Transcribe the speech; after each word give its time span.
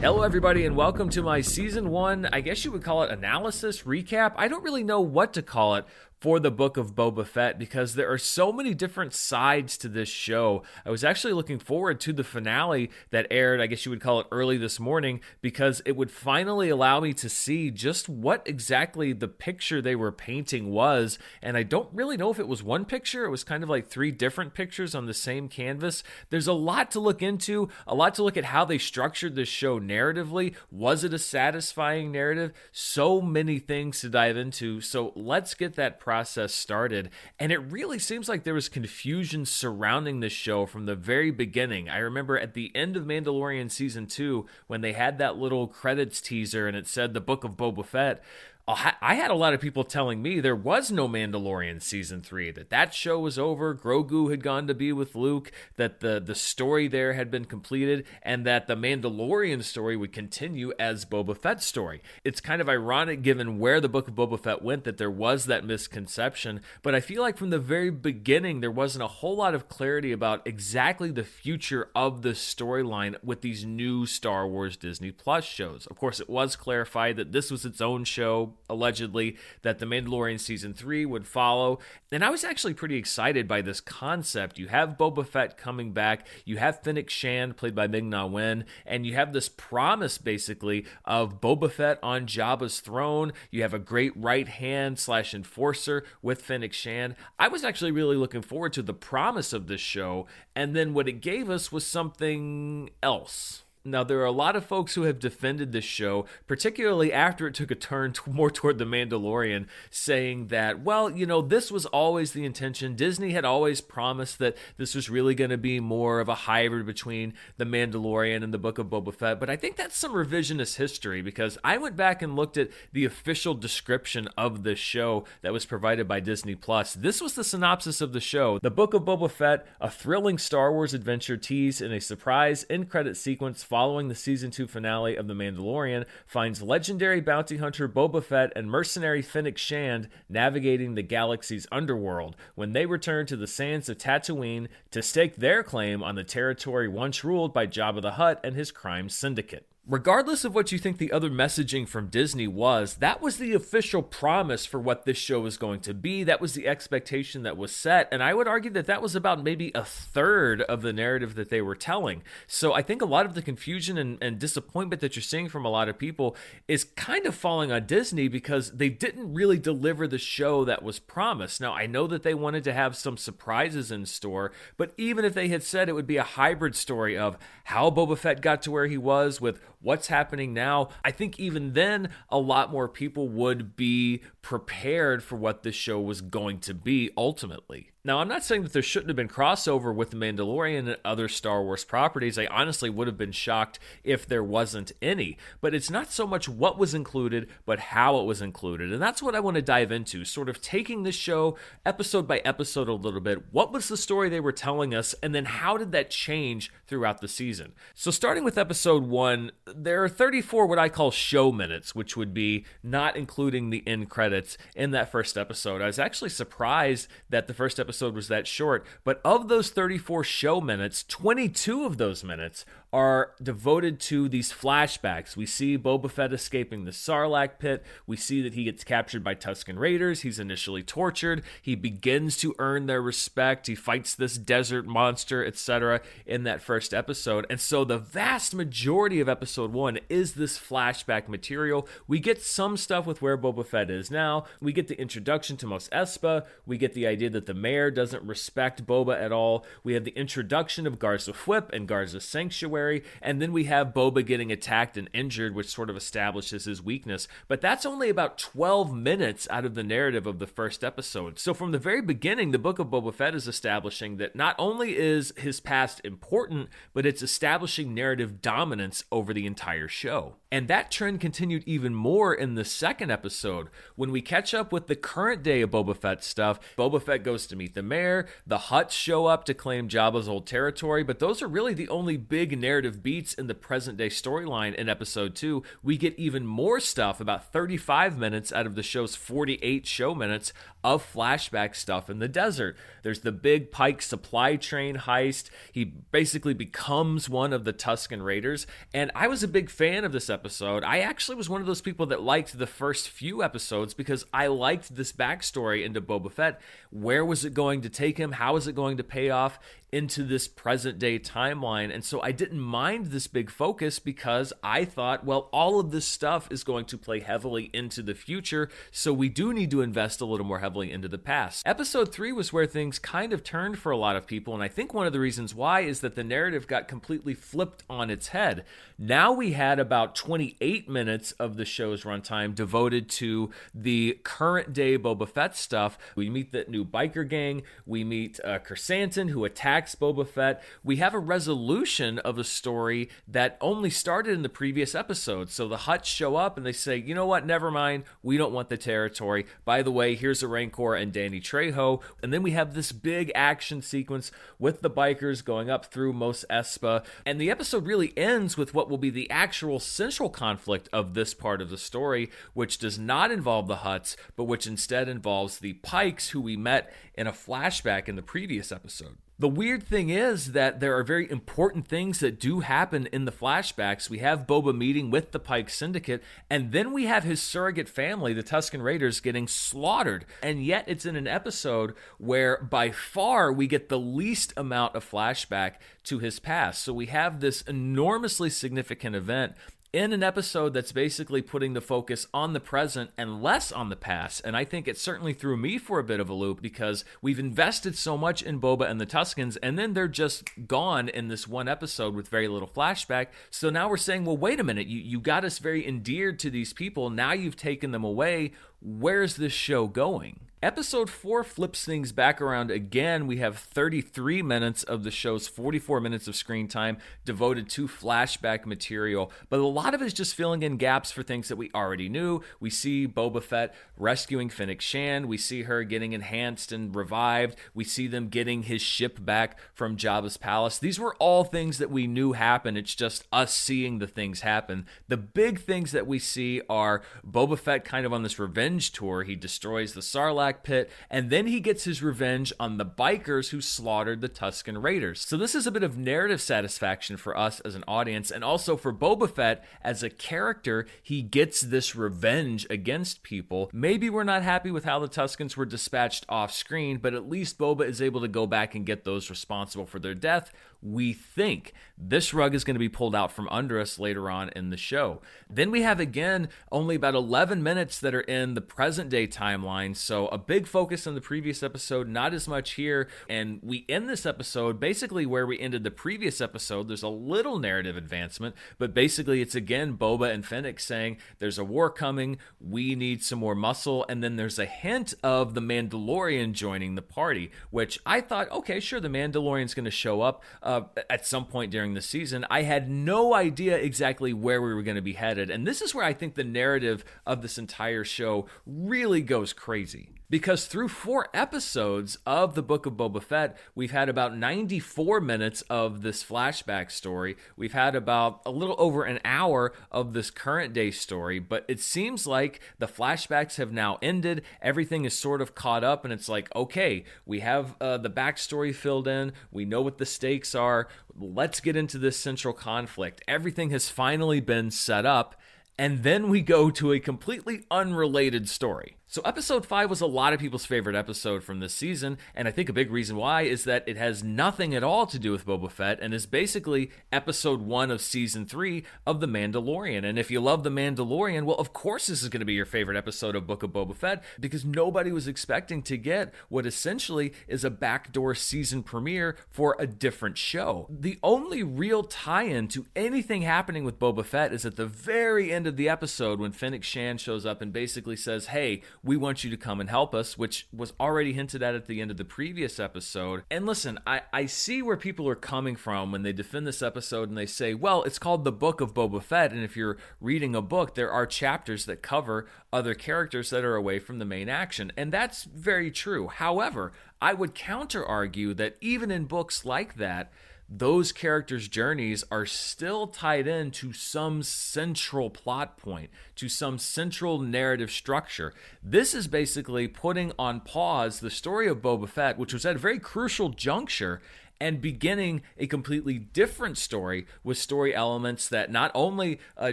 Hello, 0.00 0.22
everybody, 0.22 0.64
and 0.64 0.74
welcome 0.74 1.10
to 1.10 1.20
my 1.20 1.42
season 1.42 1.90
one, 1.90 2.26
I 2.32 2.40
guess 2.40 2.64
you 2.64 2.72
would 2.72 2.82
call 2.82 3.02
it 3.02 3.10
analysis 3.10 3.82
recap. 3.82 4.32
I 4.36 4.48
don't 4.48 4.64
really 4.64 4.82
know 4.82 5.02
what 5.02 5.34
to 5.34 5.42
call 5.42 5.74
it 5.74 5.84
for 6.20 6.38
the 6.38 6.50
book 6.50 6.76
of 6.76 6.94
Boba 6.94 7.26
Fett 7.26 7.58
because 7.58 7.94
there 7.94 8.10
are 8.12 8.18
so 8.18 8.52
many 8.52 8.74
different 8.74 9.14
sides 9.14 9.78
to 9.78 9.88
this 9.88 10.08
show. 10.08 10.62
I 10.84 10.90
was 10.90 11.02
actually 11.02 11.32
looking 11.32 11.58
forward 11.58 11.98
to 12.00 12.12
the 12.12 12.24
finale 12.24 12.90
that 13.10 13.26
aired, 13.30 13.60
I 13.60 13.66
guess 13.66 13.86
you 13.86 13.90
would 13.90 14.02
call 14.02 14.20
it 14.20 14.26
early 14.30 14.58
this 14.58 14.78
morning, 14.78 15.20
because 15.40 15.80
it 15.86 15.96
would 15.96 16.10
finally 16.10 16.68
allow 16.68 17.00
me 17.00 17.14
to 17.14 17.28
see 17.28 17.70
just 17.70 18.08
what 18.08 18.42
exactly 18.46 19.14
the 19.14 19.28
picture 19.28 19.80
they 19.80 19.96
were 19.96 20.12
painting 20.12 20.70
was. 20.70 21.18
And 21.40 21.56
I 21.56 21.62
don't 21.62 21.88
really 21.92 22.18
know 22.18 22.30
if 22.30 22.38
it 22.38 22.48
was 22.48 22.62
one 22.62 22.84
picture, 22.84 23.24
it 23.24 23.30
was 23.30 23.44
kind 23.44 23.62
of 23.62 23.70
like 23.70 23.88
three 23.88 24.10
different 24.10 24.52
pictures 24.52 24.94
on 24.94 25.06
the 25.06 25.14
same 25.14 25.48
canvas. 25.48 26.02
There's 26.28 26.46
a 26.46 26.52
lot 26.52 26.90
to 26.90 27.00
look 27.00 27.22
into, 27.22 27.70
a 27.86 27.94
lot 27.94 28.14
to 28.16 28.22
look 28.22 28.36
at 28.36 28.44
how 28.44 28.66
they 28.66 28.78
structured 28.78 29.36
this 29.36 29.48
show 29.48 29.80
narratively. 29.80 30.54
Was 30.70 31.02
it 31.02 31.14
a 31.14 31.18
satisfying 31.18 32.12
narrative? 32.12 32.52
So 32.72 33.22
many 33.22 33.58
things 33.58 34.02
to 34.02 34.10
dive 34.10 34.36
into. 34.36 34.82
So 34.82 35.12
let's 35.16 35.54
get 35.54 35.76
that 35.76 35.98
process 36.10 36.52
started. 36.52 37.08
And 37.38 37.52
it 37.52 37.58
really 37.58 38.00
seems 38.00 38.28
like 38.28 38.42
there 38.42 38.52
was 38.52 38.68
confusion 38.68 39.46
surrounding 39.46 40.18
this 40.18 40.32
show 40.32 40.66
from 40.66 40.86
the 40.86 40.96
very 40.96 41.30
beginning. 41.30 41.88
I 41.88 41.98
remember 41.98 42.36
at 42.36 42.54
the 42.54 42.72
end 42.74 42.96
of 42.96 43.04
Mandalorian 43.04 43.70
season 43.70 44.08
two, 44.08 44.46
when 44.66 44.80
they 44.80 44.92
had 44.92 45.18
that 45.18 45.36
little 45.36 45.68
credits 45.68 46.20
teaser 46.20 46.66
and 46.66 46.76
it 46.76 46.88
said 46.88 47.14
the 47.14 47.20
book 47.20 47.44
of 47.44 47.56
Boba 47.56 47.84
Fett. 47.84 48.24
I 48.72 49.14
had 49.14 49.30
a 49.30 49.34
lot 49.34 49.54
of 49.54 49.60
people 49.60 49.84
telling 49.84 50.22
me 50.22 50.38
there 50.38 50.54
was 50.54 50.92
no 50.92 51.08
Mandalorian 51.08 51.82
season 51.82 52.20
three, 52.22 52.50
that 52.52 52.70
that 52.70 52.94
show 52.94 53.18
was 53.18 53.38
over, 53.38 53.74
Grogu 53.74 54.30
had 54.30 54.42
gone 54.42 54.66
to 54.66 54.74
be 54.74 54.92
with 54.92 55.14
Luke, 55.14 55.50
that 55.76 56.00
the, 56.00 56.20
the 56.20 56.34
story 56.34 56.86
there 56.86 57.14
had 57.14 57.30
been 57.30 57.46
completed, 57.46 58.06
and 58.22 58.46
that 58.46 58.66
the 58.66 58.76
Mandalorian 58.76 59.64
story 59.64 59.96
would 59.96 60.12
continue 60.12 60.72
as 60.78 61.04
Boba 61.04 61.36
Fett's 61.36 61.66
story. 61.66 62.00
It's 62.22 62.40
kind 62.40 62.60
of 62.60 62.68
ironic 62.68 63.22
given 63.22 63.58
where 63.58 63.80
the 63.80 63.88
book 63.88 64.08
of 64.08 64.14
Boba 64.14 64.38
Fett 64.38 64.62
went 64.62 64.84
that 64.84 64.98
there 64.98 65.10
was 65.10 65.46
that 65.46 65.64
misconception, 65.64 66.60
but 66.82 66.94
I 66.94 67.00
feel 67.00 67.22
like 67.22 67.38
from 67.38 67.50
the 67.50 67.58
very 67.58 67.90
beginning 67.90 68.60
there 68.60 68.70
wasn't 68.70 69.04
a 69.04 69.08
whole 69.08 69.36
lot 69.36 69.54
of 69.54 69.68
clarity 69.68 70.12
about 70.12 70.46
exactly 70.46 71.10
the 71.10 71.24
future 71.24 71.88
of 71.94 72.22
the 72.22 72.30
storyline 72.30 73.16
with 73.24 73.40
these 73.40 73.64
new 73.64 74.06
Star 74.06 74.46
Wars 74.46 74.76
Disney 74.76 75.10
Plus 75.10 75.44
shows. 75.44 75.86
Of 75.86 75.96
course, 75.98 76.20
it 76.20 76.30
was 76.30 76.56
clarified 76.56 77.16
that 77.16 77.32
this 77.32 77.50
was 77.50 77.64
its 77.64 77.80
own 77.80 78.04
show 78.04 78.54
allegedly 78.68 79.36
that 79.62 79.78
The 79.78 79.86
Mandalorian 79.86 80.40
season 80.40 80.74
three 80.74 81.04
would 81.04 81.26
follow. 81.26 81.78
And 82.12 82.24
I 82.24 82.30
was 82.30 82.44
actually 82.44 82.74
pretty 82.74 82.96
excited 82.96 83.46
by 83.46 83.62
this 83.62 83.80
concept. 83.80 84.58
You 84.58 84.68
have 84.68 84.98
Boba 84.98 85.26
Fett 85.26 85.56
coming 85.56 85.92
back, 85.92 86.26
you 86.44 86.58
have 86.58 86.82
Fennec 86.82 87.08
Shand, 87.10 87.56
played 87.56 87.74
by 87.74 87.86
Ming 87.86 88.10
Na 88.10 88.26
Wen, 88.26 88.64
and 88.84 89.06
you 89.06 89.14
have 89.14 89.32
this 89.32 89.48
promise 89.48 90.18
basically 90.18 90.86
of 91.04 91.40
Boba 91.40 91.70
Fett 91.70 91.98
on 92.02 92.26
Jabba's 92.26 92.80
throne. 92.80 93.32
You 93.50 93.62
have 93.62 93.74
a 93.74 93.78
great 93.78 94.12
right 94.16 94.48
hand 94.48 94.98
slash 94.98 95.34
enforcer 95.34 96.04
with 96.22 96.42
Fennec 96.42 96.72
Shand. 96.72 97.14
I 97.38 97.48
was 97.48 97.64
actually 97.64 97.92
really 97.92 98.16
looking 98.16 98.42
forward 98.42 98.72
to 98.74 98.82
the 98.82 98.94
promise 98.94 99.52
of 99.52 99.66
this 99.66 99.80
show, 99.80 100.26
and 100.54 100.74
then 100.74 100.94
what 100.94 101.08
it 101.08 101.20
gave 101.20 101.48
us 101.48 101.70
was 101.72 101.86
something 101.86 102.90
else. 103.02 103.64
Now, 103.82 104.04
there 104.04 104.20
are 104.20 104.26
a 104.26 104.30
lot 104.30 104.56
of 104.56 104.66
folks 104.66 104.94
who 104.94 105.04
have 105.04 105.18
defended 105.18 105.72
this 105.72 105.86
show, 105.86 106.26
particularly 106.46 107.14
after 107.14 107.46
it 107.46 107.54
took 107.54 107.70
a 107.70 107.74
turn 107.74 108.12
more 108.26 108.50
toward 108.50 108.76
The 108.76 108.84
Mandalorian, 108.84 109.68
saying 109.88 110.48
that, 110.48 110.82
well, 110.82 111.08
you 111.08 111.24
know, 111.24 111.40
this 111.40 111.72
was 111.72 111.86
always 111.86 112.32
the 112.32 112.44
intention. 112.44 112.94
Disney 112.94 113.30
had 113.30 113.46
always 113.46 113.80
promised 113.80 114.38
that 114.38 114.54
this 114.76 114.94
was 114.94 115.08
really 115.08 115.34
going 115.34 115.48
to 115.48 115.56
be 115.56 115.80
more 115.80 116.20
of 116.20 116.28
a 116.28 116.34
hybrid 116.34 116.84
between 116.84 117.32
The 117.56 117.64
Mandalorian 117.64 118.44
and 118.44 118.52
the 118.52 118.58
Book 118.58 118.78
of 118.78 118.88
Boba 118.88 119.14
Fett. 119.14 119.40
But 119.40 119.48
I 119.48 119.56
think 119.56 119.76
that's 119.76 119.96
some 119.96 120.12
revisionist 120.12 120.76
history 120.76 121.22
because 121.22 121.56
I 121.64 121.78
went 121.78 121.96
back 121.96 122.20
and 122.20 122.36
looked 122.36 122.58
at 122.58 122.68
the 122.92 123.06
official 123.06 123.54
description 123.54 124.28
of 124.36 124.62
the 124.62 124.74
show 124.74 125.24
that 125.40 125.54
was 125.54 125.64
provided 125.64 126.06
by 126.06 126.20
Disney 126.20 126.54
Plus. 126.54 126.92
This 126.92 127.22
was 127.22 127.32
the 127.32 127.44
synopsis 127.44 128.02
of 128.02 128.12
the 128.12 128.20
show 128.20 128.58
The 128.58 128.70
Book 128.70 128.92
of 128.92 129.04
Boba 129.04 129.30
Fett, 129.30 129.66
a 129.80 129.90
thrilling 129.90 130.36
Star 130.36 130.70
Wars 130.70 130.92
adventure 130.92 131.38
teased 131.38 131.80
in 131.80 131.92
a 131.92 132.00
surprise 132.00 132.66
end 132.68 132.90
credit 132.90 133.16
sequence 133.16 133.62
following 133.70 134.08
the 134.08 134.16
season 134.16 134.50
2 134.50 134.66
finale 134.66 135.14
of 135.14 135.28
The 135.28 135.34
Mandalorian, 135.34 136.04
finds 136.26 136.60
legendary 136.60 137.20
bounty 137.20 137.58
hunter 137.58 137.88
Boba 137.88 138.20
Fett 138.20 138.52
and 138.56 138.68
mercenary 138.68 139.22
Fennec 139.22 139.56
Shand 139.56 140.08
navigating 140.28 140.96
the 140.96 141.04
galaxy's 141.04 141.68
underworld 141.70 142.34
when 142.56 142.72
they 142.72 142.84
return 142.84 143.26
to 143.26 143.36
the 143.36 143.46
sands 143.46 143.88
of 143.88 143.96
Tatooine 143.96 144.66
to 144.90 145.02
stake 145.02 145.36
their 145.36 145.62
claim 145.62 146.02
on 146.02 146.16
the 146.16 146.24
territory 146.24 146.88
once 146.88 147.22
ruled 147.22 147.54
by 147.54 147.68
Jabba 147.68 148.02
the 148.02 148.12
Hutt 148.12 148.40
and 148.42 148.56
his 148.56 148.72
crime 148.72 149.08
syndicate 149.08 149.69
regardless 149.86 150.44
of 150.44 150.54
what 150.54 150.70
you 150.70 150.78
think 150.78 150.98
the 150.98 151.10
other 151.10 151.30
messaging 151.30 151.88
from 151.88 152.08
Disney 152.08 152.46
was, 152.46 152.96
that 152.96 153.20
was 153.20 153.38
the 153.38 153.54
official 153.54 154.02
promise 154.02 154.66
for 154.66 154.78
what 154.78 155.04
this 155.04 155.16
show 155.16 155.40
was 155.40 155.56
going 155.56 155.80
to 155.80 155.94
be. 155.94 156.22
That 156.22 156.40
was 156.40 156.54
the 156.54 156.68
expectation 156.68 157.42
that 157.42 157.56
was 157.56 157.74
set. 157.74 158.08
And 158.12 158.22
I 158.22 158.34
would 158.34 158.46
argue 158.46 158.70
that 158.72 158.86
that 158.86 159.02
was 159.02 159.16
about 159.16 159.42
maybe 159.42 159.72
a 159.74 159.84
third 159.84 160.62
of 160.62 160.82
the 160.82 160.92
narrative 160.92 161.34
that 161.34 161.48
they 161.48 161.62
were 161.62 161.74
telling. 161.74 162.22
So 162.46 162.72
I 162.74 162.82
think 162.82 163.02
a 163.02 163.06
lot 163.06 163.26
of 163.26 163.34
the 163.34 163.42
confusion 163.42 163.98
and, 163.98 164.18
and 164.22 164.38
disappointment 164.38 165.00
that 165.00 165.16
you're 165.16 165.22
seeing 165.22 165.48
from 165.48 165.64
a 165.64 165.70
lot 165.70 165.88
of 165.88 165.98
people 165.98 166.36
is 166.68 166.84
kind 166.84 167.26
of 167.26 167.34
falling 167.34 167.72
on 167.72 167.86
Disney 167.86 168.28
because 168.28 168.72
they 168.72 168.90
didn't 168.90 169.32
really 169.32 169.58
deliver 169.58 170.06
the 170.06 170.18
show 170.18 170.64
that 170.64 170.82
was 170.82 170.98
promised. 170.98 171.60
Now, 171.60 171.74
I 171.74 171.86
know 171.86 172.06
that 172.06 172.22
they 172.22 172.34
wanted 172.34 172.64
to 172.64 172.72
have 172.72 172.96
some 172.96 173.16
surprises 173.16 173.90
in 173.90 174.06
store, 174.06 174.52
but 174.76 174.92
even 174.96 175.24
if 175.24 175.34
they 175.34 175.48
had 175.48 175.62
said 175.62 175.88
it 175.88 175.94
would 175.94 176.06
be 176.06 176.18
a 176.18 176.22
hybrid 176.22 176.76
story 176.76 177.16
of 177.16 177.38
how 177.64 177.90
Boba 177.90 178.16
Fett 178.16 178.42
got 178.42 178.62
to 178.62 178.70
where 178.70 178.86
he 178.86 178.98
was 178.98 179.40
with 179.40 179.60
what's 179.80 180.08
happening 180.08 180.52
now, 180.54 180.88
I 181.04 181.10
think 181.10 181.38
even 181.38 181.72
then 181.72 182.10
a 182.28 182.38
lot 182.38 182.70
more 182.70 182.88
people 182.88 183.28
would 183.28 183.76
be 183.76 184.22
prepared 184.42 185.22
for 185.22 185.36
what 185.36 185.62
this 185.62 185.74
show 185.74 186.00
was 186.00 186.20
going 186.20 186.60
to 186.60 186.74
be 186.74 187.10
ultimately. 187.16 187.90
Now, 188.02 188.20
I'm 188.20 188.28
not 188.28 188.42
saying 188.42 188.62
that 188.62 188.72
there 188.72 188.80
shouldn't 188.80 189.10
have 189.10 189.16
been 189.16 189.28
crossover 189.28 189.94
with 189.94 190.08
The 190.08 190.16
Mandalorian 190.16 190.78
and 190.78 190.96
other 191.04 191.28
Star 191.28 191.62
Wars 191.62 191.84
properties. 191.84 192.38
I 192.38 192.46
honestly 192.46 192.88
would 192.88 193.06
have 193.06 193.18
been 193.18 193.30
shocked 193.30 193.78
if 194.02 194.26
there 194.26 194.42
wasn't 194.42 194.92
any. 195.02 195.36
But 195.60 195.74
it's 195.74 195.90
not 195.90 196.10
so 196.10 196.26
much 196.26 196.48
what 196.48 196.78
was 196.78 196.94
included, 196.94 197.50
but 197.66 197.78
how 197.78 198.18
it 198.18 198.24
was 198.24 198.40
included. 198.40 198.90
And 198.90 199.02
that's 199.02 199.22
what 199.22 199.34
I 199.34 199.40
want 199.40 199.56
to 199.56 199.62
dive 199.62 199.92
into, 199.92 200.24
sort 200.24 200.48
of 200.48 200.62
taking 200.62 201.02
this 201.02 201.14
show 201.14 201.58
episode 201.84 202.26
by 202.26 202.38
episode 202.38 202.88
a 202.88 202.94
little 202.94 203.20
bit. 203.20 203.52
What 203.52 203.70
was 203.70 203.88
the 203.88 203.98
story 203.98 204.30
they 204.30 204.40
were 204.40 204.50
telling 204.50 204.94
us, 204.94 205.14
and 205.22 205.34
then 205.34 205.44
how 205.44 205.76
did 205.76 205.92
that 205.92 206.08
change 206.08 206.72
throughout 206.86 207.20
the 207.20 207.28
season? 207.28 207.72
So, 207.94 208.10
starting 208.10 208.44
with 208.44 208.56
episode 208.56 209.04
one, 209.04 209.50
there 209.66 210.02
are 210.02 210.08
34 210.08 210.66
what 210.66 210.78
I 210.78 210.88
call 210.88 211.10
show 211.10 211.52
minutes, 211.52 211.94
which 211.94 212.16
would 212.16 212.32
be 212.32 212.64
not 212.82 213.14
including 213.14 213.68
the 213.68 213.86
end 213.86 214.08
credits 214.08 214.56
in 214.74 214.90
that 214.92 215.12
first 215.12 215.36
episode. 215.36 215.82
I 215.82 215.86
was 215.86 215.98
actually 215.98 216.30
surprised 216.30 217.06
that 217.28 217.46
the 217.46 217.52
first 217.52 217.78
episode 217.78 217.89
episode 217.90 218.14
was 218.14 218.28
that 218.28 218.46
short, 218.46 218.86
but 219.02 219.20
of 219.24 219.48
those 219.48 219.70
34 219.70 220.22
show 220.22 220.60
minutes, 220.60 221.02
22 221.08 221.84
of 221.84 221.98
those 221.98 222.22
minutes 222.22 222.64
are 222.92 223.34
devoted 223.40 224.00
to 224.00 224.28
these 224.28 224.52
flashbacks. 224.52 225.36
We 225.36 225.46
see 225.46 225.78
Boba 225.78 226.10
Fett 226.10 226.32
escaping 226.32 226.84
the 226.84 226.90
Sarlacc 226.90 227.58
pit. 227.58 227.84
We 228.06 228.16
see 228.16 228.42
that 228.42 228.54
he 228.54 228.64
gets 228.64 228.82
captured 228.82 229.22
by 229.22 229.36
Tusken 229.36 229.78
Raiders. 229.78 230.22
He's 230.22 230.40
initially 230.40 230.82
tortured. 230.82 231.42
He 231.62 231.76
begins 231.76 232.36
to 232.38 232.54
earn 232.58 232.86
their 232.86 233.00
respect. 233.00 233.68
He 233.68 233.76
fights 233.76 234.14
this 234.14 234.36
desert 234.36 234.86
monster, 234.86 235.44
etc., 235.44 236.00
in 236.26 236.42
that 236.44 236.62
first 236.62 236.92
episode. 236.92 237.46
And 237.48 237.60
so 237.60 237.84
the 237.84 237.98
vast 237.98 238.54
majority 238.54 239.20
of 239.20 239.28
episode 239.28 239.72
one 239.72 240.00
is 240.08 240.34
this 240.34 240.58
flashback 240.58 241.28
material. 241.28 241.86
We 242.08 242.18
get 242.18 242.42
some 242.42 242.76
stuff 242.76 243.06
with 243.06 243.22
where 243.22 243.38
Boba 243.38 243.64
Fett 243.64 243.90
is 243.90 244.10
now. 244.10 244.46
We 244.60 244.72
get 244.72 244.88
the 244.88 245.00
introduction 245.00 245.56
to 245.58 245.66
Mos 245.66 245.88
Espa. 245.90 246.44
We 246.66 246.76
get 246.76 246.94
the 246.94 247.06
idea 247.06 247.30
that 247.30 247.46
the 247.46 247.54
mayor 247.54 247.79
doesn't 247.88 248.24
respect 248.24 248.84
Boba 248.84 249.16
at 249.16 249.30
all. 249.30 249.64
We 249.84 249.94
have 249.94 250.02
the 250.02 250.16
introduction 250.18 250.88
of 250.88 250.98
Garsa 250.98 251.32
Fwip 251.32 251.72
and 251.72 251.88
Garsa 251.88 252.20
sanctuary, 252.20 253.04
and 253.22 253.40
then 253.40 253.52
we 253.52 253.64
have 253.64 253.94
Boba 253.94 254.26
getting 254.26 254.50
attacked 254.50 254.96
and 254.96 255.08
injured, 255.14 255.54
which 255.54 255.68
sort 255.68 255.88
of 255.88 255.96
establishes 255.96 256.64
his 256.64 256.82
weakness. 256.82 257.28
But 257.46 257.60
that's 257.60 257.86
only 257.86 258.08
about 258.08 258.38
12 258.38 258.92
minutes 258.92 259.46
out 259.50 259.64
of 259.64 259.76
the 259.76 259.84
narrative 259.84 260.26
of 260.26 260.40
the 260.40 260.48
first 260.48 260.82
episode. 260.82 261.38
So 261.38 261.54
from 261.54 261.70
the 261.70 261.78
very 261.78 262.02
beginning, 262.02 262.50
the 262.50 262.58
book 262.58 262.80
of 262.80 262.88
Boba 262.88 263.14
Fett 263.14 263.36
is 263.36 263.46
establishing 263.46 264.16
that 264.16 264.34
not 264.34 264.56
only 264.58 264.96
is 264.96 265.32
his 265.36 265.60
past 265.60 266.00
important, 266.02 266.68
but 266.92 267.06
it's 267.06 267.22
establishing 267.22 267.94
narrative 267.94 268.42
dominance 268.42 269.04
over 269.12 269.32
the 269.32 269.46
entire 269.46 269.86
show. 269.86 270.36
And 270.50 270.66
that 270.66 270.90
trend 270.90 271.20
continued 271.20 271.62
even 271.64 271.94
more 271.94 272.34
in 272.34 272.56
the 272.56 272.64
second 272.64 273.10
episode. 273.10 273.68
When 273.94 274.10
we 274.10 274.20
catch 274.20 274.52
up 274.52 274.72
with 274.72 274.88
the 274.88 274.96
current 274.96 275.44
day 275.44 275.60
of 275.60 275.70
Boba 275.70 275.96
Fett 275.96 276.24
stuff, 276.24 276.58
Boba 276.76 277.00
Fett 277.00 277.22
goes 277.22 277.46
to 277.46 277.56
meet 277.56 277.69
the 277.74 277.82
mayor, 277.82 278.26
the 278.46 278.58
Hutts 278.58 278.92
show 278.92 279.26
up 279.26 279.44
to 279.44 279.54
claim 279.54 279.88
Jabba's 279.88 280.28
old 280.28 280.46
territory, 280.46 281.02
but 281.02 281.18
those 281.18 281.42
are 281.42 281.48
really 281.48 281.74
the 281.74 281.88
only 281.88 282.16
big 282.16 282.58
narrative 282.58 283.02
beats 283.02 283.34
in 283.34 283.46
the 283.46 283.54
present 283.54 283.96
day 283.96 284.08
storyline 284.08 284.74
in 284.74 284.88
episode 284.88 285.34
2. 285.34 285.62
We 285.82 285.96
get 285.96 286.18
even 286.18 286.46
more 286.46 286.80
stuff, 286.80 287.20
about 287.20 287.52
35 287.52 288.18
minutes 288.18 288.52
out 288.52 288.66
of 288.66 288.74
the 288.74 288.82
show's 288.82 289.16
48 289.16 289.86
show 289.86 290.14
minutes 290.14 290.52
of 290.82 291.06
flashback 291.12 291.76
stuff 291.76 292.08
in 292.08 292.18
the 292.18 292.28
desert. 292.28 292.76
There's 293.02 293.20
the 293.20 293.32
big 293.32 293.70
Pike 293.70 294.02
supply 294.02 294.56
train 294.56 294.96
heist. 294.96 295.50
He 295.72 295.84
basically 295.84 296.54
becomes 296.54 297.28
one 297.28 297.52
of 297.52 297.64
the 297.64 297.72
Tusken 297.72 298.24
Raiders, 298.24 298.66
and 298.94 299.10
I 299.14 299.28
was 299.28 299.42
a 299.42 299.48
big 299.48 299.70
fan 299.70 300.04
of 300.04 300.12
this 300.12 300.30
episode. 300.30 300.82
I 300.84 301.00
actually 301.00 301.36
was 301.36 301.48
one 301.48 301.60
of 301.60 301.66
those 301.66 301.82
people 301.82 302.06
that 302.06 302.22
liked 302.22 302.58
the 302.58 302.66
first 302.66 303.08
few 303.08 303.42
episodes 303.42 303.94
because 303.94 304.24
I 304.32 304.46
liked 304.46 304.96
this 304.96 305.12
backstory 305.12 305.84
into 305.84 306.00
Boba 306.00 306.30
Fett. 306.32 306.60
Where 306.90 307.24
was 307.24 307.44
it 307.44 307.54
going 307.54 307.59
to 307.82 307.88
take 307.88 308.18
him? 308.18 308.32
How 308.32 308.56
is 308.56 308.66
it 308.66 308.74
going 308.74 308.96
to 308.96 309.04
pay 309.04 309.30
off? 309.30 309.58
Into 309.92 310.22
this 310.22 310.48
present 310.48 310.98
day 310.98 311.18
timeline. 311.18 311.92
And 311.92 312.04
so 312.04 312.20
I 312.20 312.32
didn't 312.32 312.60
mind 312.60 313.06
this 313.06 313.26
big 313.26 313.50
focus 313.50 313.98
because 313.98 314.52
I 314.62 314.84
thought, 314.84 315.24
well, 315.24 315.48
all 315.52 315.80
of 315.80 315.90
this 315.90 316.06
stuff 316.06 316.48
is 316.50 316.64
going 316.64 316.84
to 316.86 316.98
play 316.98 317.20
heavily 317.20 317.70
into 317.72 318.02
the 318.02 318.14
future. 318.14 318.68
So 318.90 319.12
we 319.12 319.28
do 319.28 319.52
need 319.52 319.70
to 319.72 319.82
invest 319.82 320.20
a 320.20 320.24
little 320.24 320.46
more 320.46 320.60
heavily 320.60 320.90
into 320.90 321.08
the 321.08 321.18
past. 321.18 321.62
Episode 321.66 322.12
three 322.12 322.32
was 322.32 322.52
where 322.52 322.66
things 322.66 322.98
kind 322.98 323.32
of 323.32 323.42
turned 323.42 323.78
for 323.78 323.92
a 323.92 323.96
lot 323.96 324.16
of 324.16 324.26
people. 324.26 324.54
And 324.54 324.62
I 324.62 324.68
think 324.68 324.94
one 324.94 325.06
of 325.06 325.12
the 325.12 325.20
reasons 325.20 325.54
why 325.54 325.80
is 325.80 326.00
that 326.00 326.14
the 326.14 326.24
narrative 326.24 326.66
got 326.66 326.88
completely 326.88 327.34
flipped 327.34 327.84
on 327.88 328.10
its 328.10 328.28
head. 328.28 328.64
Now 328.98 329.32
we 329.32 329.52
had 329.52 329.78
about 329.78 330.14
28 330.14 330.88
minutes 330.88 331.32
of 331.32 331.56
the 331.56 331.64
show's 331.64 332.04
runtime 332.04 332.54
devoted 332.54 333.08
to 333.10 333.50
the 333.74 334.18
current 334.22 334.72
day 334.72 334.98
Boba 334.98 335.28
Fett 335.28 335.56
stuff. 335.56 335.98
We 336.14 336.28
meet 336.28 336.52
the 336.52 336.64
new 336.68 336.84
biker 336.84 337.26
gang, 337.28 337.62
we 337.86 338.04
meet 338.04 338.38
uh, 338.44 338.58
Krrsantan, 338.58 339.30
who 339.30 339.44
attacks 339.44 339.79
Boba 339.80 340.26
Fett. 340.26 340.62
We 340.84 340.96
have 340.96 341.14
a 341.14 341.18
resolution 341.18 342.18
of 342.20 342.38
a 342.38 342.44
story 342.44 343.08
that 343.26 343.56
only 343.60 343.90
started 343.90 344.34
in 344.34 344.42
the 344.42 344.48
previous 344.48 344.94
episode. 344.94 345.50
So 345.50 345.68
the 345.68 345.78
Hutts 345.78 346.04
show 346.04 346.36
up 346.36 346.56
and 346.56 346.64
they 346.64 346.72
say, 346.72 346.96
you 346.96 347.14
know 347.14 347.26
what, 347.26 347.46
never 347.46 347.70
mind, 347.70 348.04
we 348.22 348.36
don't 348.36 348.52
want 348.52 348.68
the 348.68 348.76
territory. 348.76 349.46
By 349.64 349.82
the 349.82 349.90
way, 349.90 350.14
here's 350.14 350.42
a 350.42 350.48
Rancor 350.48 350.94
and 350.94 351.12
Danny 351.12 351.40
Trejo. 351.40 352.02
And 352.22 352.32
then 352.32 352.42
we 352.42 352.52
have 352.52 352.74
this 352.74 352.92
big 352.92 353.32
action 353.34 353.82
sequence 353.82 354.30
with 354.58 354.82
the 354.82 354.90
bikers 354.90 355.44
going 355.44 355.70
up 355.70 355.86
through 355.86 356.12
Mos 356.12 356.44
Espa. 356.50 357.04
And 357.24 357.40
the 357.40 357.50
episode 357.50 357.86
really 357.86 358.12
ends 358.16 358.56
with 358.56 358.74
what 358.74 358.90
will 358.90 358.98
be 358.98 359.10
the 359.10 359.30
actual 359.30 359.80
central 359.80 360.28
conflict 360.28 360.88
of 360.92 361.14
this 361.14 361.34
part 361.34 361.60
of 361.60 361.70
the 361.70 361.78
story, 361.78 362.30
which 362.54 362.78
does 362.78 362.98
not 362.98 363.30
involve 363.30 363.68
the 363.68 363.76
Hutts, 363.76 364.16
but 364.36 364.44
which 364.44 364.66
instead 364.66 365.08
involves 365.08 365.58
the 365.58 365.74
Pikes, 365.74 366.30
who 366.30 366.40
we 366.40 366.56
met 366.56 366.92
in 367.14 367.26
a 367.26 367.32
flashback 367.32 368.08
in 368.08 368.16
the 368.16 368.22
previous 368.22 368.72
episode. 368.72 369.16
The 369.40 369.48
weird 369.48 369.82
thing 369.82 370.10
is 370.10 370.52
that 370.52 370.80
there 370.80 370.98
are 370.98 371.02
very 371.02 371.30
important 371.30 371.88
things 371.88 372.18
that 372.18 372.38
do 372.38 372.60
happen 372.60 373.06
in 373.06 373.24
the 373.24 373.32
flashbacks. 373.32 374.10
We 374.10 374.18
have 374.18 374.46
Boba 374.46 374.76
meeting 374.76 375.10
with 375.10 375.32
the 375.32 375.38
Pike 375.38 375.70
Syndicate, 375.70 376.22
and 376.50 376.72
then 376.72 376.92
we 376.92 377.06
have 377.06 377.24
his 377.24 377.40
surrogate 377.40 377.88
family, 377.88 378.34
the 378.34 378.42
Tusken 378.42 378.82
Raiders, 378.82 379.18
getting 379.20 379.48
slaughtered. 379.48 380.26
And 380.42 380.62
yet 380.62 380.84
it's 380.88 381.06
in 381.06 381.16
an 381.16 381.26
episode 381.26 381.94
where 382.18 382.58
by 382.58 382.90
far 382.90 383.50
we 383.50 383.66
get 383.66 383.88
the 383.88 383.98
least 383.98 384.52
amount 384.58 384.94
of 384.94 385.10
flashback 385.10 385.76
to 386.04 386.18
his 386.18 386.38
past. 386.38 386.82
So 386.82 386.92
we 386.92 387.06
have 387.06 387.40
this 387.40 387.62
enormously 387.62 388.50
significant 388.50 389.16
event 389.16 389.54
in 389.92 390.12
an 390.12 390.22
episode 390.22 390.72
that's 390.72 390.92
basically 390.92 391.42
putting 391.42 391.72
the 391.72 391.80
focus 391.80 392.26
on 392.32 392.52
the 392.52 392.60
present 392.60 393.10
and 393.18 393.42
less 393.42 393.72
on 393.72 393.88
the 393.88 393.96
past. 393.96 394.40
And 394.44 394.56
I 394.56 394.64
think 394.64 394.86
it 394.86 394.96
certainly 394.96 395.32
threw 395.32 395.56
me 395.56 395.78
for 395.78 395.98
a 395.98 396.04
bit 396.04 396.20
of 396.20 396.28
a 396.28 396.34
loop 396.34 396.62
because 396.62 397.04
we've 397.20 397.40
invested 397.40 397.98
so 397.98 398.16
much 398.16 398.40
in 398.40 398.60
Boba 398.60 398.88
and 398.88 399.00
the 399.00 399.06
Tuskens, 399.06 399.58
and 399.62 399.76
then 399.76 399.94
they're 399.94 400.06
just 400.06 400.44
gone 400.68 401.08
in 401.08 401.26
this 401.26 401.48
one 401.48 401.66
episode 401.66 402.14
with 402.14 402.28
very 402.28 402.46
little 402.46 402.68
flashback. 402.68 403.28
So 403.50 403.68
now 403.68 403.88
we're 403.88 403.96
saying, 403.96 404.24
well, 404.24 404.36
wait 404.36 404.60
a 404.60 404.64
minute, 404.64 404.86
you, 404.86 405.00
you 405.00 405.18
got 405.18 405.44
us 405.44 405.58
very 405.58 405.86
endeared 405.86 406.38
to 406.40 406.50
these 406.50 406.72
people. 406.72 407.10
Now 407.10 407.32
you've 407.32 407.56
taken 407.56 407.90
them 407.90 408.04
away. 408.04 408.52
Where's 408.80 409.36
this 409.36 409.52
show 409.52 409.88
going? 409.88 410.38
Episode 410.62 411.08
4 411.08 411.42
flips 411.42 411.86
things 411.86 412.12
back 412.12 412.38
around 412.38 412.70
again. 412.70 413.26
We 413.26 413.38
have 413.38 413.56
33 413.56 414.42
minutes 414.42 414.82
of 414.82 415.04
the 415.04 415.10
show's 415.10 415.48
44 415.48 416.00
minutes 416.00 416.28
of 416.28 416.36
screen 416.36 416.68
time 416.68 416.98
devoted 417.24 417.70
to 417.70 417.88
flashback 417.88 418.66
material, 418.66 419.32
but 419.48 419.58
a 419.58 419.66
lot 419.66 419.94
of 419.94 420.02
it 420.02 420.04
is 420.04 420.12
just 420.12 420.34
filling 420.34 420.62
in 420.62 420.76
gaps 420.76 421.10
for 421.10 421.22
things 421.22 421.48
that 421.48 421.56
we 421.56 421.70
already 421.74 422.10
knew. 422.10 422.42
We 422.60 422.68
see 422.68 423.08
Boba 423.08 423.42
Fett 423.42 423.74
rescuing 423.96 424.50
Fennec 424.50 424.82
Shand, 424.82 425.24
we 425.24 425.38
see 425.38 425.62
her 425.62 425.82
getting 425.82 426.12
enhanced 426.12 426.72
and 426.72 426.94
revived, 426.94 427.56
we 427.72 427.84
see 427.84 428.06
them 428.06 428.28
getting 428.28 428.64
his 428.64 428.82
ship 428.82 429.24
back 429.24 429.58
from 429.72 429.96
Jabba's 429.96 430.36
palace. 430.36 430.78
These 430.78 431.00
were 431.00 431.14
all 431.14 431.44
things 431.44 431.78
that 431.78 431.90
we 431.90 432.06
knew 432.06 432.32
happen. 432.32 432.76
It's 432.76 432.94
just 432.94 433.26
us 433.32 433.54
seeing 433.54 433.98
the 433.98 434.06
things 434.06 434.42
happen. 434.42 434.84
The 435.08 435.16
big 435.16 435.60
things 435.60 435.92
that 435.92 436.06
we 436.06 436.18
see 436.18 436.60
are 436.68 437.00
Boba 437.26 437.58
Fett 437.58 437.82
kind 437.82 438.04
of 438.04 438.12
on 438.12 438.24
this 438.24 438.38
revenge 438.38 438.92
tour. 438.92 439.22
He 439.22 439.36
destroys 439.36 439.94
the 439.94 440.02
Sarlacc 440.02 440.49
Pit, 440.52 440.90
and 441.08 441.30
then 441.30 441.46
he 441.46 441.60
gets 441.60 441.84
his 441.84 442.02
revenge 442.02 442.52
on 442.58 442.76
the 442.76 442.84
bikers 442.84 443.50
who 443.50 443.60
slaughtered 443.60 444.20
the 444.20 444.28
Tusken 444.28 444.82
Raiders. 444.82 445.20
So 445.20 445.36
this 445.36 445.54
is 445.54 445.66
a 445.66 445.70
bit 445.70 445.82
of 445.82 445.96
narrative 445.96 446.40
satisfaction 446.40 447.16
for 447.16 447.36
us 447.36 447.60
as 447.60 447.74
an 447.74 447.84
audience, 447.86 448.30
and 448.30 448.44
also 448.44 448.76
for 448.76 448.92
Boba 448.92 449.30
Fett 449.30 449.64
as 449.82 450.02
a 450.02 450.10
character. 450.10 450.86
He 451.02 451.22
gets 451.22 451.60
this 451.60 451.94
revenge 451.94 452.66
against 452.70 453.22
people. 453.22 453.70
Maybe 453.72 454.10
we're 454.10 454.24
not 454.24 454.42
happy 454.42 454.70
with 454.70 454.84
how 454.84 454.98
the 454.98 455.08
Tuskens 455.08 455.56
were 455.56 455.66
dispatched 455.66 456.26
off 456.28 456.52
screen, 456.52 456.98
but 456.98 457.14
at 457.14 457.28
least 457.28 457.58
Boba 457.58 457.86
is 457.86 458.02
able 458.02 458.20
to 458.20 458.28
go 458.28 458.46
back 458.46 458.74
and 458.74 458.86
get 458.86 459.04
those 459.04 459.30
responsible 459.30 459.86
for 459.86 459.98
their 459.98 460.14
death 460.14 460.52
we 460.82 461.12
think 461.12 461.72
this 461.98 462.32
rug 462.32 462.54
is 462.54 462.64
going 462.64 462.74
to 462.74 462.80
be 462.80 462.88
pulled 462.88 463.14
out 463.14 463.30
from 463.30 463.48
under 463.50 463.78
us 463.78 463.98
later 463.98 464.30
on 464.30 464.48
in 464.50 464.70
the 464.70 464.76
show. 464.76 465.20
Then 465.48 465.70
we 465.70 465.82
have 465.82 466.00
again 466.00 466.48
only 466.72 466.94
about 466.94 467.14
11 467.14 467.62
minutes 467.62 467.98
that 468.00 468.14
are 468.14 468.22
in 468.22 468.54
the 468.54 468.60
present 468.60 469.10
day 469.10 469.26
timeline. 469.26 469.94
So 469.94 470.28
a 470.28 470.38
big 470.38 470.66
focus 470.66 471.06
on 471.06 471.14
the 471.14 471.20
previous 471.20 471.62
episode, 471.62 472.08
not 472.08 472.32
as 472.32 472.48
much 472.48 472.72
here. 472.72 473.08
And 473.28 473.60
we 473.62 473.84
end 473.88 474.08
this 474.08 474.24
episode 474.24 474.80
basically 474.80 475.26
where 475.26 475.46
we 475.46 475.58
ended 475.58 475.84
the 475.84 475.90
previous 475.90 476.40
episode. 476.40 476.88
There's 476.88 477.02
a 477.02 477.08
little 477.08 477.58
narrative 477.58 477.96
advancement, 477.96 478.54
but 478.78 478.94
basically 478.94 479.42
it's 479.42 479.54
again 479.54 479.96
Boba 479.98 480.32
and 480.32 480.46
Fennec 480.46 480.80
saying 480.80 481.18
there's 481.38 481.58
a 481.58 481.64
war 481.64 481.90
coming. 481.90 482.38
We 482.60 482.94
need 482.94 483.22
some 483.22 483.40
more 483.40 483.54
muscle. 483.54 484.06
And 484.08 484.24
then 484.24 484.36
there's 484.36 484.58
a 484.58 484.66
hint 484.66 485.12
of 485.22 485.54
the 485.54 485.60
Mandalorian 485.60 486.52
joining 486.52 486.94
the 486.94 487.02
party, 487.02 487.50
which 487.70 487.98
I 488.06 488.20
thought, 488.20 488.50
okay, 488.50 488.80
sure, 488.80 489.00
the 489.00 489.08
Mandalorian's 489.08 489.74
going 489.74 489.84
to 489.84 489.90
show 489.90 490.22
up 490.22 490.42
uh, 490.62 490.69
Uh, 490.70 490.84
at 491.08 491.26
some 491.26 491.46
point 491.46 491.72
during 491.72 491.94
the 491.94 492.00
season. 492.00 492.46
I 492.48 492.62
had 492.62 492.88
no 492.88 493.34
idea 493.34 493.76
exactly 493.76 494.32
where 494.32 494.62
we 494.62 494.72
were 494.72 494.84
going 494.84 494.94
to 494.94 495.02
be 495.02 495.14
headed. 495.14 495.50
And 495.50 495.66
this 495.66 495.82
is 495.82 495.96
where 495.96 496.04
I 496.04 496.12
think 496.12 496.36
the 496.36 496.44
narrative 496.44 497.04
of 497.26 497.42
this 497.42 497.58
entire 497.58 498.04
show 498.04 498.46
really 498.64 499.20
goes 499.20 499.52
crazy 499.52 500.19
because 500.30 500.66
through 500.66 500.88
four 500.88 501.26
episodes 501.34 502.16
of 502.24 502.54
the 502.54 502.62
Book 502.62 502.86
of 502.86 502.94
Boba 502.94 503.20
Fett, 503.20 503.58
we've 503.74 503.90
had 503.90 504.08
about 504.08 504.36
94 504.36 505.20
minutes 505.20 505.62
of 505.62 506.02
this 506.02 506.22
flashback 506.24 506.92
story. 506.92 507.36
We've 507.56 507.72
had 507.72 507.96
about 507.96 508.40
a 508.46 508.52
little 508.52 508.76
over 508.78 509.02
an 509.02 509.18
hour 509.24 509.74
of 509.90 510.12
this 510.12 510.30
current 510.30 510.72
day 510.72 510.92
story, 510.92 511.40
but 511.40 511.64
it 511.68 511.80
seems 511.80 512.28
like 512.28 512.60
the 512.78 512.86
flashbacks 512.86 513.56
have 513.56 513.72
now 513.72 513.98
ended. 514.00 514.42
Everything 514.62 515.04
is 515.04 515.18
sort 515.18 515.42
of 515.42 515.56
caught 515.56 515.82
up, 515.82 516.04
and 516.04 516.12
it's 516.12 516.28
like, 516.28 516.54
okay, 516.54 517.04
we 517.26 517.40
have 517.40 517.74
uh, 517.80 517.98
the 517.98 518.08
backstory 518.08 518.72
filled 518.72 519.08
in, 519.08 519.32
we 519.50 519.64
know 519.64 519.82
what 519.82 519.98
the 519.98 520.06
stakes 520.06 520.54
are. 520.54 520.86
Let's 521.18 521.60
get 521.60 521.74
into 521.74 521.98
this 521.98 522.16
central 522.16 522.54
conflict. 522.54 523.22
Everything 523.26 523.70
has 523.70 523.88
finally 523.90 524.40
been 524.40 524.70
set 524.70 525.04
up 525.04 525.34
and 525.76 526.02
then 526.02 526.28
we 526.28 526.42
go 526.42 526.70
to 526.70 526.92
a 526.92 527.00
completely 527.00 527.64
unrelated 527.70 528.50
story. 528.50 528.98
So, 529.12 529.20
episode 529.24 529.66
5 529.66 529.90
was 529.90 530.00
a 530.00 530.06
lot 530.06 530.32
of 530.32 530.38
people's 530.38 530.64
favorite 530.64 530.94
episode 530.94 531.42
from 531.42 531.58
this 531.58 531.74
season, 531.74 532.16
and 532.32 532.46
I 532.46 532.52
think 532.52 532.68
a 532.68 532.72
big 532.72 532.92
reason 532.92 533.16
why 533.16 533.42
is 533.42 533.64
that 533.64 533.82
it 533.88 533.96
has 533.96 534.22
nothing 534.22 534.72
at 534.72 534.84
all 534.84 535.04
to 535.06 535.18
do 535.18 535.32
with 535.32 535.44
Boba 535.44 535.68
Fett 535.68 535.98
and 536.00 536.14
is 536.14 536.26
basically 536.26 536.92
episode 537.10 537.60
1 537.60 537.90
of 537.90 538.00
season 538.00 538.46
3 538.46 538.84
of 539.08 539.18
The 539.18 539.26
Mandalorian. 539.26 540.04
And 540.04 540.16
if 540.16 540.30
you 540.30 540.40
love 540.40 540.62
The 540.62 540.70
Mandalorian, 540.70 541.42
well, 541.42 541.56
of 541.56 541.72
course, 541.72 542.06
this 542.06 542.22
is 542.22 542.28
going 542.28 542.38
to 542.38 542.46
be 542.46 542.52
your 542.52 542.64
favorite 542.64 542.96
episode 542.96 543.34
of 543.34 543.48
Book 543.48 543.64
of 543.64 543.72
Boba 543.72 543.96
Fett 543.96 544.22
because 544.38 544.64
nobody 544.64 545.10
was 545.10 545.26
expecting 545.26 545.82
to 545.82 545.96
get 545.96 546.32
what 546.48 546.64
essentially 546.64 547.32
is 547.48 547.64
a 547.64 547.70
backdoor 547.70 548.36
season 548.36 548.84
premiere 548.84 549.36
for 549.48 549.74
a 549.80 549.88
different 549.88 550.38
show. 550.38 550.86
The 550.88 551.18
only 551.24 551.64
real 551.64 552.04
tie 552.04 552.44
in 552.44 552.68
to 552.68 552.86
anything 552.94 553.42
happening 553.42 553.82
with 553.82 553.98
Boba 553.98 554.24
Fett 554.24 554.52
is 554.52 554.64
at 554.64 554.76
the 554.76 554.86
very 554.86 555.50
end 555.50 555.66
of 555.66 555.74
the 555.76 555.88
episode 555.88 556.38
when 556.38 556.52
Fennec 556.52 556.84
Shand 556.84 557.20
shows 557.20 557.44
up 557.44 557.60
and 557.60 557.72
basically 557.72 558.14
says, 558.14 558.46
Hey, 558.46 558.82
we 559.02 559.16
want 559.16 559.44
you 559.44 559.50
to 559.50 559.56
come 559.56 559.80
and 559.80 559.88
help 559.88 560.14
us, 560.14 560.36
which 560.36 560.66
was 560.72 560.92
already 561.00 561.32
hinted 561.32 561.62
at 561.62 561.74
at 561.74 561.86
the 561.86 562.00
end 562.02 562.10
of 562.10 562.18
the 562.18 562.24
previous 562.24 562.78
episode. 562.78 563.42
And 563.50 563.64
listen, 563.64 563.98
I, 564.06 564.22
I 564.32 564.46
see 564.46 564.82
where 564.82 564.96
people 564.96 565.26
are 565.28 565.34
coming 565.34 565.74
from 565.74 566.12
when 566.12 566.22
they 566.22 566.32
defend 566.32 566.66
this 566.66 566.82
episode 566.82 567.28
and 567.28 567.38
they 567.38 567.46
say, 567.46 567.72
well, 567.72 568.02
it's 568.02 568.18
called 568.18 568.44
the 568.44 568.52
Book 568.52 568.80
of 568.80 568.92
Boba 568.92 569.22
Fett. 569.22 569.52
And 569.52 569.62
if 569.62 569.76
you're 569.76 569.96
reading 570.20 570.54
a 570.54 570.60
book, 570.60 570.94
there 570.94 571.10
are 571.10 571.26
chapters 571.26 571.86
that 571.86 572.02
cover 572.02 572.46
other 572.72 572.94
characters 572.94 573.50
that 573.50 573.64
are 573.64 573.76
away 573.76 573.98
from 573.98 574.18
the 574.18 574.24
main 574.26 574.50
action. 574.50 574.92
And 574.96 575.10
that's 575.10 575.44
very 575.44 575.90
true. 575.90 576.28
However, 576.28 576.92
I 577.22 577.32
would 577.32 577.54
counter 577.54 578.04
argue 578.04 578.52
that 578.54 578.76
even 578.82 579.10
in 579.10 579.24
books 579.24 579.64
like 579.64 579.96
that, 579.96 580.30
those 580.70 581.10
characters' 581.10 581.66
journeys 581.66 582.22
are 582.30 582.46
still 582.46 583.08
tied 583.08 583.48
in 583.48 583.72
to 583.72 583.92
some 583.92 584.42
central 584.44 585.28
plot 585.28 585.76
point, 585.76 586.10
to 586.36 586.48
some 586.48 586.78
central 586.78 587.40
narrative 587.40 587.90
structure. 587.90 588.54
This 588.80 589.12
is 589.12 589.26
basically 589.26 589.88
putting 589.88 590.32
on 590.38 590.60
pause 590.60 591.18
the 591.18 591.30
story 591.30 591.66
of 591.66 591.82
Boba 591.82 592.08
Fett, 592.08 592.38
which 592.38 592.52
was 592.52 592.64
at 592.64 592.76
a 592.76 592.78
very 592.78 593.00
crucial 593.00 593.48
juncture 593.48 594.22
and 594.60 594.80
beginning 594.80 595.42
a 595.58 595.66
completely 595.66 596.18
different 596.18 596.76
story 596.76 597.26
with 597.42 597.56
story 597.56 597.94
elements 597.94 598.48
that 598.48 598.70
not 598.70 598.90
only 598.94 599.40
uh, 599.56 599.72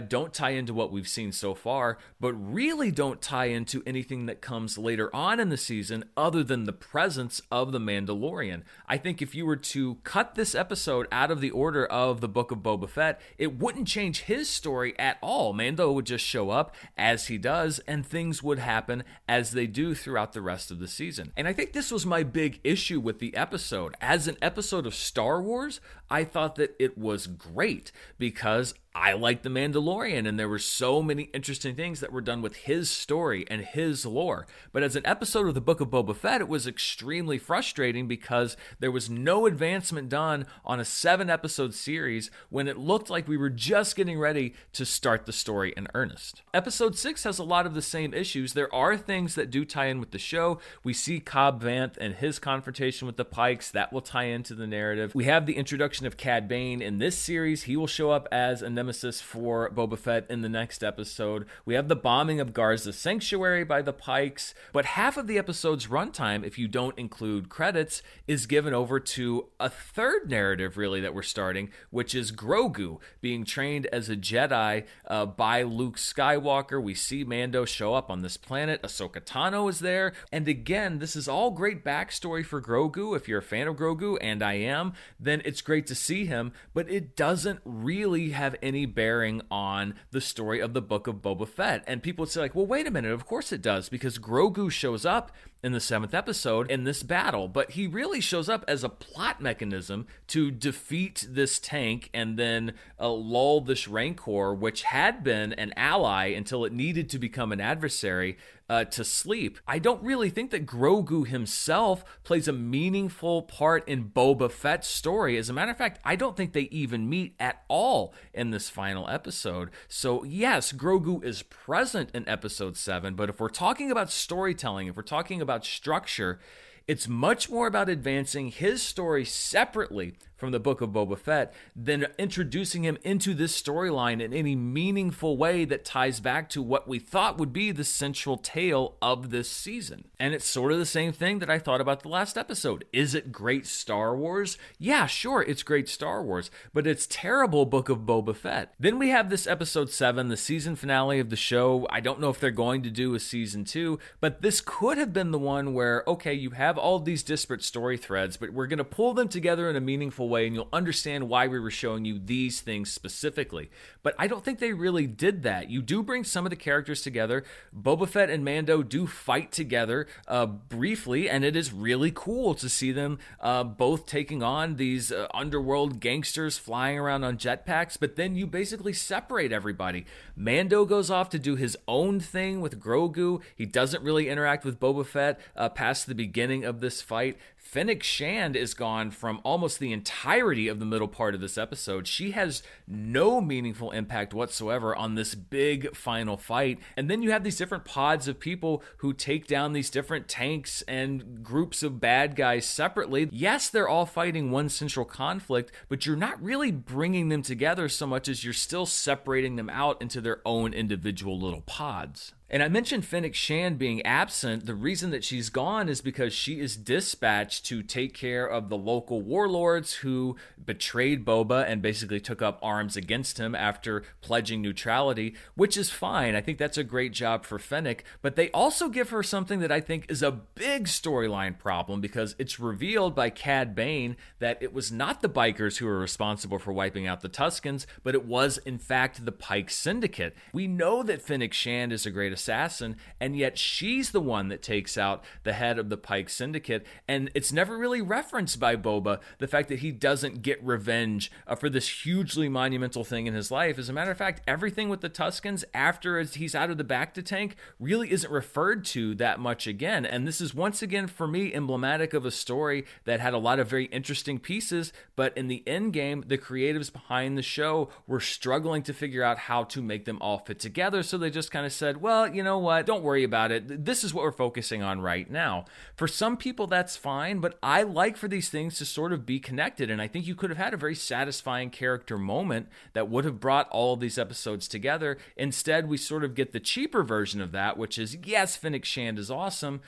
don't 0.00 0.32
tie 0.32 0.50
into 0.50 0.72
what 0.72 0.90
we've 0.90 1.08
seen 1.08 1.30
so 1.30 1.54
far, 1.54 1.98
but 2.18 2.32
really 2.32 2.90
don't 2.90 3.20
tie 3.20 3.46
into 3.46 3.82
anything 3.86 4.26
that 4.26 4.40
comes 4.40 4.78
later 4.78 5.14
on 5.14 5.38
in 5.38 5.50
the 5.50 5.56
season 5.56 6.04
other 6.16 6.42
than 6.42 6.64
the 6.64 6.72
presence 6.72 7.42
of 7.50 7.72
the 7.72 7.78
Mandalorian. 7.78 8.62
I 8.86 8.96
think 8.96 9.20
if 9.20 9.34
you 9.34 9.44
were 9.44 9.56
to 9.56 9.96
cut 10.04 10.34
this 10.34 10.54
episode 10.54 11.06
out 11.12 11.30
of 11.30 11.40
the 11.40 11.50
order 11.50 11.84
of 11.86 12.20
the 12.20 12.28
Book 12.28 12.50
of 12.50 12.58
Boba 12.58 12.88
Fett, 12.88 13.20
it 13.36 13.58
wouldn't 13.58 13.88
change 13.88 14.22
his 14.22 14.48
story 14.48 14.98
at 14.98 15.18
all. 15.20 15.52
Mando 15.52 15.92
would 15.92 16.06
just 16.06 16.24
show 16.24 16.50
up 16.50 16.74
as 16.96 17.26
he 17.26 17.36
does, 17.36 17.78
and 17.80 18.06
things 18.06 18.42
would 18.42 18.58
happen 18.58 19.04
as 19.28 19.50
they 19.50 19.66
do 19.66 19.94
throughout 19.94 20.32
the 20.32 20.40
rest 20.40 20.70
of 20.70 20.78
the 20.78 20.88
season. 20.88 21.32
And 21.36 21.46
I 21.46 21.52
think 21.52 21.72
this 21.72 21.90
was 21.90 22.06
my 22.06 22.22
big 22.22 22.60
issue 22.64 23.00
with 23.00 23.18
the 23.18 23.36
episode. 23.36 23.94
As 24.00 24.28
an 24.28 24.36
episode 24.40 24.77
episode 24.78 24.86
of 24.86 24.94
Star 24.94 25.42
Wars, 25.42 25.80
I 26.08 26.22
thought 26.22 26.54
that 26.54 26.76
it 26.78 26.96
was 26.96 27.26
great 27.26 27.90
because 28.16 28.74
I 29.00 29.12
like 29.12 29.42
The 29.42 29.48
Mandalorian, 29.48 30.26
and 30.26 30.38
there 30.38 30.48
were 30.48 30.58
so 30.58 31.00
many 31.02 31.24
interesting 31.32 31.76
things 31.76 32.00
that 32.00 32.12
were 32.12 32.20
done 32.20 32.42
with 32.42 32.56
his 32.56 32.90
story 32.90 33.46
and 33.48 33.62
his 33.62 34.04
lore. 34.04 34.44
But 34.72 34.82
as 34.82 34.96
an 34.96 35.06
episode 35.06 35.46
of 35.46 35.54
the 35.54 35.60
Book 35.60 35.80
of 35.80 35.88
Boba 35.88 36.16
Fett, 36.16 36.40
it 36.40 36.48
was 36.48 36.66
extremely 36.66 37.38
frustrating 37.38 38.08
because 38.08 38.56
there 38.80 38.90
was 38.90 39.08
no 39.08 39.46
advancement 39.46 40.08
done 40.08 40.46
on 40.64 40.80
a 40.80 40.84
seven 40.84 41.30
episode 41.30 41.74
series 41.74 42.28
when 42.50 42.66
it 42.66 42.76
looked 42.76 43.08
like 43.08 43.28
we 43.28 43.36
were 43.36 43.50
just 43.50 43.94
getting 43.94 44.18
ready 44.18 44.52
to 44.72 44.84
start 44.84 45.26
the 45.26 45.32
story 45.32 45.72
in 45.76 45.86
earnest. 45.94 46.42
Episode 46.52 46.98
six 46.98 47.22
has 47.22 47.38
a 47.38 47.44
lot 47.44 47.66
of 47.66 47.74
the 47.74 47.82
same 47.82 48.12
issues. 48.12 48.54
There 48.54 48.74
are 48.74 48.96
things 48.96 49.36
that 49.36 49.50
do 49.50 49.64
tie 49.64 49.86
in 49.86 50.00
with 50.00 50.10
the 50.10 50.18
show. 50.18 50.58
We 50.82 50.92
see 50.92 51.20
Cobb 51.20 51.62
Vanth 51.62 51.96
and 52.00 52.14
his 52.14 52.40
confrontation 52.40 53.06
with 53.06 53.16
the 53.16 53.24
Pikes, 53.24 53.70
that 53.70 53.92
will 53.92 54.00
tie 54.00 54.24
into 54.24 54.54
the 54.54 54.66
narrative. 54.66 55.14
We 55.14 55.26
have 55.26 55.46
the 55.46 55.56
introduction 55.56 56.04
of 56.04 56.16
Cad 56.16 56.48
Bane 56.48 56.82
in 56.82 56.98
this 56.98 57.16
series. 57.16 57.62
He 57.62 57.76
will 57.76 57.86
show 57.86 58.10
up 58.10 58.26
as 58.32 58.60
a 58.60 58.87
nemesis 58.88 59.20
for 59.20 59.68
Boba 59.68 59.98
Fett 59.98 60.24
in 60.30 60.40
the 60.40 60.48
next 60.48 60.82
episode. 60.82 61.44
We 61.66 61.74
have 61.74 61.88
the 61.88 61.94
bombing 61.94 62.40
of 62.40 62.54
Garsa 62.54 62.94
Sanctuary 62.94 63.62
by 63.62 63.82
the 63.82 63.92
Pikes, 63.92 64.54
but 64.72 64.86
half 64.86 65.18
of 65.18 65.26
the 65.26 65.36
episode's 65.36 65.88
runtime, 65.88 66.42
if 66.42 66.56
you 66.56 66.68
don't 66.68 66.98
include 66.98 67.50
credits, 67.50 68.02
is 68.26 68.46
given 68.46 68.72
over 68.72 68.98
to 68.98 69.48
a 69.60 69.68
third 69.68 70.30
narrative, 70.30 70.78
really, 70.78 71.02
that 71.02 71.12
we're 71.12 71.20
starting, 71.20 71.68
which 71.90 72.14
is 72.14 72.32
Grogu 72.32 72.98
being 73.20 73.44
trained 73.44 73.84
as 73.92 74.08
a 74.08 74.16
Jedi 74.16 74.86
uh, 75.06 75.26
by 75.26 75.64
Luke 75.64 75.98
Skywalker. 75.98 76.82
We 76.82 76.94
see 76.94 77.24
Mando 77.24 77.66
show 77.66 77.92
up 77.92 78.10
on 78.10 78.22
this 78.22 78.38
planet. 78.38 78.80
Ahsoka 78.80 79.20
Tano 79.20 79.68
is 79.68 79.80
there. 79.80 80.14
And 80.32 80.48
again, 80.48 80.98
this 80.98 81.14
is 81.14 81.28
all 81.28 81.50
great 81.50 81.84
backstory 81.84 82.42
for 82.42 82.62
Grogu. 82.62 83.14
If 83.14 83.28
you're 83.28 83.40
a 83.40 83.42
fan 83.42 83.68
of 83.68 83.76
Grogu, 83.76 84.16
and 84.22 84.42
I 84.42 84.54
am, 84.54 84.94
then 85.20 85.42
it's 85.44 85.60
great 85.60 85.86
to 85.88 85.94
see 85.94 86.24
him, 86.24 86.52
but 86.72 86.90
it 86.90 87.14
doesn't 87.16 87.60
really 87.66 88.30
have 88.30 88.56
any 88.62 88.77
any 88.78 88.86
bearing 88.86 89.42
on 89.50 89.94
the 90.12 90.20
story 90.20 90.60
of 90.60 90.72
the 90.72 90.80
book 90.80 91.08
of 91.08 91.16
Boba 91.16 91.48
Fett. 91.48 91.82
And 91.88 92.00
people 92.00 92.22
would 92.22 92.30
say, 92.30 92.40
like, 92.40 92.54
well, 92.54 92.66
wait 92.66 92.86
a 92.86 92.92
minute, 92.92 93.10
of 93.10 93.26
course 93.26 93.52
it 93.52 93.60
does, 93.60 93.88
because 93.88 94.18
Grogu 94.18 94.70
shows 94.70 95.04
up 95.04 95.32
in 95.64 95.72
the 95.72 95.80
seventh 95.80 96.14
episode 96.14 96.70
in 96.70 96.84
this 96.84 97.02
battle, 97.02 97.48
but 97.48 97.72
he 97.72 97.88
really 97.88 98.20
shows 98.20 98.48
up 98.48 98.64
as 98.68 98.84
a 98.84 98.88
plot 98.88 99.40
mechanism 99.40 100.06
to 100.28 100.52
defeat 100.52 101.26
this 101.28 101.58
tank 101.58 102.08
and 102.14 102.38
then 102.38 102.74
uh, 103.00 103.10
lull 103.10 103.60
this 103.60 103.88
Rancor, 103.88 104.54
which 104.54 104.84
had 104.84 105.24
been 105.24 105.52
an 105.54 105.72
ally 105.76 106.26
until 106.26 106.64
it 106.64 106.72
needed 106.72 107.10
to 107.10 107.18
become 107.18 107.50
an 107.50 107.60
adversary 107.60 108.38
uh, 108.68 108.84
to 108.84 109.04
sleep. 109.04 109.58
I 109.66 109.78
don't 109.78 110.02
really 110.02 110.30
think 110.30 110.50
that 110.50 110.66
Grogu 110.66 111.26
himself 111.26 112.04
plays 112.22 112.48
a 112.48 112.52
meaningful 112.52 113.42
part 113.42 113.88
in 113.88 114.10
Boba 114.10 114.50
Fett's 114.50 114.88
story. 114.88 115.36
As 115.36 115.48
a 115.48 115.52
matter 115.52 115.70
of 115.70 115.78
fact, 115.78 116.00
I 116.04 116.16
don't 116.16 116.36
think 116.36 116.52
they 116.52 116.62
even 116.62 117.08
meet 117.08 117.34
at 117.40 117.62
all 117.68 118.14
in 118.34 118.50
this 118.50 118.68
final 118.68 119.08
episode. 119.08 119.70
So, 119.88 120.24
yes, 120.24 120.72
Grogu 120.72 121.22
is 121.24 121.42
present 121.42 122.10
in 122.14 122.28
episode 122.28 122.76
7, 122.76 123.14
but 123.14 123.30
if 123.30 123.40
we're 123.40 123.48
talking 123.48 123.90
about 123.90 124.10
storytelling, 124.10 124.88
if 124.88 124.96
we're 124.96 125.02
talking 125.02 125.40
about 125.40 125.64
structure, 125.64 126.38
it's 126.88 127.06
much 127.06 127.50
more 127.50 127.66
about 127.66 127.90
advancing 127.90 128.48
his 128.48 128.82
story 128.82 129.24
separately 129.24 130.14
from 130.38 130.52
the 130.52 130.60
book 130.60 130.80
of 130.80 130.90
Boba 130.90 131.18
Fett 131.18 131.52
than 131.74 132.06
introducing 132.16 132.84
him 132.84 132.96
into 133.02 133.34
this 133.34 133.60
storyline 133.60 134.22
in 134.22 134.32
any 134.32 134.54
meaningful 134.54 135.36
way 135.36 135.64
that 135.64 135.84
ties 135.84 136.20
back 136.20 136.48
to 136.50 136.62
what 136.62 136.86
we 136.86 137.00
thought 137.00 137.38
would 137.38 137.52
be 137.52 137.72
the 137.72 137.84
central 137.84 138.36
tale 138.36 138.96
of 139.02 139.30
this 139.30 139.50
season. 139.50 140.04
And 140.18 140.32
it's 140.32 140.46
sort 140.46 140.70
of 140.70 140.78
the 140.78 140.86
same 140.86 141.12
thing 141.12 141.40
that 141.40 141.50
I 141.50 141.58
thought 141.58 141.80
about 141.80 142.02
the 142.02 142.08
last 142.08 142.38
episode. 142.38 142.84
Is 142.92 143.14
it 143.16 143.32
great 143.32 143.66
Star 143.66 144.16
Wars? 144.16 144.56
Yeah, 144.78 145.06
sure, 145.06 145.42
it's 145.42 145.64
great 145.64 145.88
Star 145.88 146.22
Wars, 146.22 146.52
but 146.72 146.86
it's 146.86 147.08
terrible 147.10 147.66
Book 147.66 147.88
of 147.88 147.98
Boba 147.98 148.34
Fett. 148.34 148.72
Then 148.78 148.98
we 148.98 149.08
have 149.08 149.30
this 149.30 149.48
episode 149.48 149.90
7, 149.90 150.28
the 150.28 150.36
season 150.36 150.76
finale 150.76 151.18
of 151.18 151.30
the 151.30 151.36
show. 151.36 151.86
I 151.90 151.98
don't 151.98 152.20
know 152.20 152.30
if 152.30 152.38
they're 152.38 152.52
going 152.52 152.82
to 152.84 152.90
do 152.90 153.14
a 153.14 153.20
season 153.20 153.64
2, 153.64 153.98
but 154.20 154.40
this 154.42 154.60
could 154.60 154.98
have 154.98 155.12
been 155.12 155.32
the 155.32 155.38
one 155.38 155.74
where, 155.74 156.04
okay, 156.06 156.32
you 156.32 156.50
have 156.50 156.77
all 156.78 156.98
these 156.98 157.22
disparate 157.22 157.62
story 157.62 157.96
threads, 157.96 158.36
but 158.36 158.50
we're 158.50 158.66
going 158.66 158.78
to 158.78 158.84
pull 158.84 159.14
them 159.14 159.28
together 159.28 159.68
in 159.68 159.76
a 159.76 159.80
meaningful 159.80 160.28
way 160.28 160.46
and 160.46 160.54
you'll 160.54 160.68
understand 160.72 161.28
why 161.28 161.46
we 161.46 161.58
were 161.58 161.70
showing 161.70 162.04
you 162.04 162.18
these 162.18 162.60
things 162.60 162.90
specifically. 162.90 163.70
But 164.02 164.14
I 164.18 164.26
don't 164.26 164.44
think 164.44 164.58
they 164.58 164.72
really 164.72 165.06
did 165.06 165.42
that. 165.42 165.70
You 165.70 165.82
do 165.82 166.02
bring 166.02 166.24
some 166.24 166.46
of 166.46 166.50
the 166.50 166.56
characters 166.56 167.02
together. 167.02 167.44
Boba 167.76 168.08
Fett 168.08 168.30
and 168.30 168.44
Mando 168.44 168.82
do 168.82 169.06
fight 169.06 169.52
together 169.52 170.06
uh, 170.26 170.46
briefly, 170.46 171.28
and 171.28 171.44
it 171.44 171.56
is 171.56 171.72
really 171.72 172.12
cool 172.14 172.54
to 172.54 172.68
see 172.68 172.92
them 172.92 173.18
uh, 173.40 173.64
both 173.64 174.06
taking 174.06 174.42
on 174.42 174.76
these 174.76 175.12
uh, 175.12 175.26
underworld 175.34 176.00
gangsters 176.00 176.58
flying 176.58 176.98
around 176.98 177.24
on 177.24 177.36
jetpacks. 177.36 177.96
But 177.98 178.16
then 178.16 178.36
you 178.36 178.46
basically 178.46 178.92
separate 178.92 179.52
everybody. 179.52 180.06
Mando 180.36 180.84
goes 180.84 181.10
off 181.10 181.28
to 181.30 181.38
do 181.38 181.56
his 181.56 181.76
own 181.86 182.20
thing 182.20 182.60
with 182.60 182.80
Grogu. 182.80 183.42
He 183.56 183.66
doesn't 183.66 184.02
really 184.02 184.28
interact 184.28 184.64
with 184.64 184.80
Boba 184.80 185.04
Fett 185.04 185.40
uh, 185.56 185.68
past 185.68 186.06
the 186.06 186.14
beginning 186.14 186.64
of 186.68 186.80
this 186.80 187.02
fight. 187.02 187.36
Fennec 187.56 188.02
Shand 188.02 188.56
is 188.56 188.72
gone 188.72 189.10
from 189.10 189.40
almost 189.42 189.78
the 189.78 189.92
entirety 189.92 190.68
of 190.68 190.78
the 190.78 190.86
middle 190.86 191.08
part 191.08 191.34
of 191.34 191.40
this 191.40 191.58
episode. 191.58 192.06
She 192.06 192.30
has 192.30 192.62
no 192.86 193.40
meaningful 193.40 193.90
impact 193.90 194.32
whatsoever 194.32 194.94
on 194.94 195.16
this 195.16 195.34
big 195.34 195.94
final 195.94 196.36
fight. 196.36 196.78
And 196.96 197.10
then 197.10 197.22
you 197.22 197.30
have 197.30 197.44
these 197.44 197.58
different 197.58 197.84
pods 197.84 198.28
of 198.28 198.40
people 198.40 198.82
who 198.98 199.12
take 199.12 199.46
down 199.46 199.72
these 199.72 199.90
different 199.90 200.28
tanks 200.28 200.82
and 200.88 201.42
groups 201.42 201.82
of 201.82 202.00
bad 202.00 202.36
guys 202.36 202.64
separately. 202.64 203.28
Yes, 203.32 203.68
they're 203.68 203.88
all 203.88 204.06
fighting 204.06 204.50
one 204.50 204.68
central 204.68 205.04
conflict, 205.04 205.72
but 205.88 206.06
you're 206.06 206.16
not 206.16 206.42
really 206.42 206.70
bringing 206.70 207.28
them 207.28 207.42
together 207.42 207.88
so 207.88 208.06
much 208.06 208.28
as 208.28 208.44
you're 208.44 208.52
still 208.54 208.86
separating 208.86 209.56
them 209.56 209.68
out 209.68 210.00
into 210.00 210.20
their 210.20 210.40
own 210.46 210.72
individual 210.72 211.38
little 211.38 211.62
pods. 211.62 212.32
And 212.50 212.62
I 212.62 212.68
mentioned 212.68 213.04
Fennec 213.04 213.34
Shand 213.34 213.78
being 213.78 214.00
absent. 214.06 214.64
The 214.64 214.74
reason 214.74 215.10
that 215.10 215.22
she's 215.22 215.50
gone 215.50 215.86
is 215.86 216.00
because 216.00 216.32
she 216.32 216.60
is 216.60 216.78
dispatched 216.78 217.66
to 217.66 217.82
take 217.82 218.14
care 218.14 218.46
of 218.46 218.70
the 218.70 218.76
local 218.76 219.20
warlords 219.20 219.96
who 219.96 220.34
betrayed 220.64 221.26
Boba 221.26 221.68
and 221.68 221.82
basically 221.82 222.20
took 222.20 222.40
up 222.40 222.58
arms 222.62 222.96
against 222.96 223.36
him 223.36 223.54
after 223.54 224.02
pledging 224.22 224.62
neutrality, 224.62 225.34
which 225.56 225.76
is 225.76 225.90
fine. 225.90 226.34
I 226.34 226.40
think 226.40 226.56
that's 226.56 226.78
a 226.78 226.84
great 226.84 227.12
job 227.12 227.44
for 227.44 227.58
Fennec, 227.58 228.02
but 228.22 228.34
they 228.34 228.50
also 228.52 228.88
give 228.88 229.10
her 229.10 229.22
something 229.22 229.60
that 229.60 229.72
I 229.72 229.82
think 229.82 230.06
is 230.08 230.22
a 230.22 230.32
big 230.32 230.86
storyline 230.86 231.58
problem 231.58 232.00
because 232.00 232.34
it's 232.38 232.58
revealed 232.58 233.14
by 233.14 233.28
Cad 233.28 233.74
Bane 233.74 234.16
that 234.38 234.62
it 234.62 234.72
was 234.72 234.90
not 234.90 235.20
the 235.20 235.28
bikers 235.28 235.76
who 235.76 235.86
were 235.86 235.98
responsible 235.98 236.58
for 236.58 236.72
wiping 236.72 237.06
out 237.06 237.20
the 237.20 237.28
Tuskens, 237.28 237.84
but 238.02 238.14
it 238.14 238.24
was 238.24 238.56
in 238.56 238.78
fact 238.78 239.26
the 239.26 239.32
Pike 239.32 239.68
Syndicate. 239.68 240.34
We 240.54 240.66
know 240.66 241.02
that 241.02 241.20
Fennec 241.20 241.52
Shand 241.52 241.92
is 241.92 242.06
a 242.06 242.10
great 242.10 242.32
assassin, 242.38 242.96
and 243.20 243.36
yet 243.36 243.58
she's 243.58 244.12
the 244.12 244.20
one 244.20 244.48
that 244.48 244.62
takes 244.62 244.96
out 244.96 245.24
the 245.42 245.52
head 245.52 245.78
of 245.78 245.88
the 245.88 245.96
Pike 245.96 246.28
Syndicate, 246.28 246.86
and 247.08 247.30
it's 247.34 247.52
never 247.52 247.76
really 247.76 248.00
referenced 248.00 248.60
by 248.60 248.76
Boba 248.76 249.18
the 249.38 249.48
fact 249.48 249.68
that 249.68 249.80
he 249.80 249.90
doesn't 249.90 250.42
get 250.42 250.64
revenge 250.64 251.32
uh, 251.46 251.56
for 251.56 251.68
this 251.68 252.04
hugely 252.04 252.48
monumental 252.48 253.02
thing 253.02 253.26
in 253.26 253.34
his 253.34 253.50
life. 253.50 253.78
As 253.78 253.88
a 253.88 253.92
matter 253.92 254.12
of 254.12 254.18
fact, 254.18 254.42
everything 254.46 254.88
with 254.88 255.00
the 255.00 255.10
Tuskens 255.10 255.64
after 255.74 256.22
he's 256.22 256.54
out 256.54 256.70
of 256.70 256.78
the 256.78 256.84
bacta 256.84 257.24
tank 257.24 257.56
really 257.80 258.12
isn't 258.12 258.32
referred 258.32 258.84
to 258.84 259.14
that 259.16 259.40
much 259.40 259.66
again, 259.66 260.06
and 260.06 260.26
this 260.26 260.40
is 260.40 260.54
once 260.54 260.80
again 260.80 261.08
for 261.08 261.26
me 261.26 261.52
emblematic 261.52 262.14
of 262.14 262.24
a 262.24 262.30
story 262.30 262.84
that 263.04 263.18
had 263.18 263.34
a 263.34 263.38
lot 263.38 263.58
of 263.58 263.68
very 263.68 263.86
interesting 263.86 264.38
pieces, 264.38 264.92
but 265.16 265.36
in 265.36 265.48
the 265.48 265.64
end 265.66 265.92
game, 265.92 266.22
the 266.26 266.38
creatives 266.38 266.92
behind 266.92 267.36
the 267.36 267.42
show 267.42 267.88
were 268.06 268.20
struggling 268.20 268.82
to 268.82 268.94
figure 268.94 269.24
out 269.24 269.38
how 269.38 269.64
to 269.64 269.82
make 269.82 270.04
them 270.04 270.18
all 270.20 270.38
fit 270.38 270.60
together, 270.60 271.02
so 271.02 271.18
they 271.18 271.30
just 271.30 271.50
kind 271.50 271.66
of 271.66 271.72
said, 271.72 272.00
well, 272.00 272.27
you 272.34 272.42
know 272.42 272.58
what, 272.58 272.86
don't 272.86 273.02
worry 273.02 273.24
about 273.24 273.50
it. 273.50 273.84
This 273.84 274.04
is 274.04 274.12
what 274.12 274.24
we're 274.24 274.32
focusing 274.32 274.82
on 274.82 275.00
right 275.00 275.30
now. 275.30 275.64
For 275.96 276.08
some 276.08 276.36
people, 276.36 276.66
that's 276.66 276.96
fine, 276.96 277.40
but 277.40 277.58
I 277.62 277.82
like 277.82 278.16
for 278.16 278.28
these 278.28 278.48
things 278.48 278.78
to 278.78 278.84
sort 278.84 279.12
of 279.12 279.26
be 279.26 279.40
connected, 279.40 279.90
and 279.90 280.00
I 280.00 280.08
think 280.08 280.26
you 280.26 280.34
could 280.34 280.50
have 280.50 280.58
had 280.58 280.74
a 280.74 280.78
very 280.78 280.94
satisfying 280.94 281.70
character 281.70 282.18
moment 282.18 282.68
that 282.92 283.08
would 283.08 283.24
have 283.24 283.40
brought 283.40 283.68
all 283.70 283.94
of 283.94 284.00
these 284.00 284.18
episodes 284.18 284.68
together. 284.68 285.18
Instead, 285.36 285.88
we 285.88 285.96
sort 285.96 286.24
of 286.24 286.34
get 286.34 286.52
the 286.52 286.60
cheaper 286.60 287.02
version 287.02 287.40
of 287.40 287.52
that, 287.52 287.76
which 287.76 287.98
is 287.98 288.16
yes, 288.24 288.56
Fennec 288.56 288.84
Shand 288.84 289.18
is 289.18 289.30
awesome, 289.30 289.80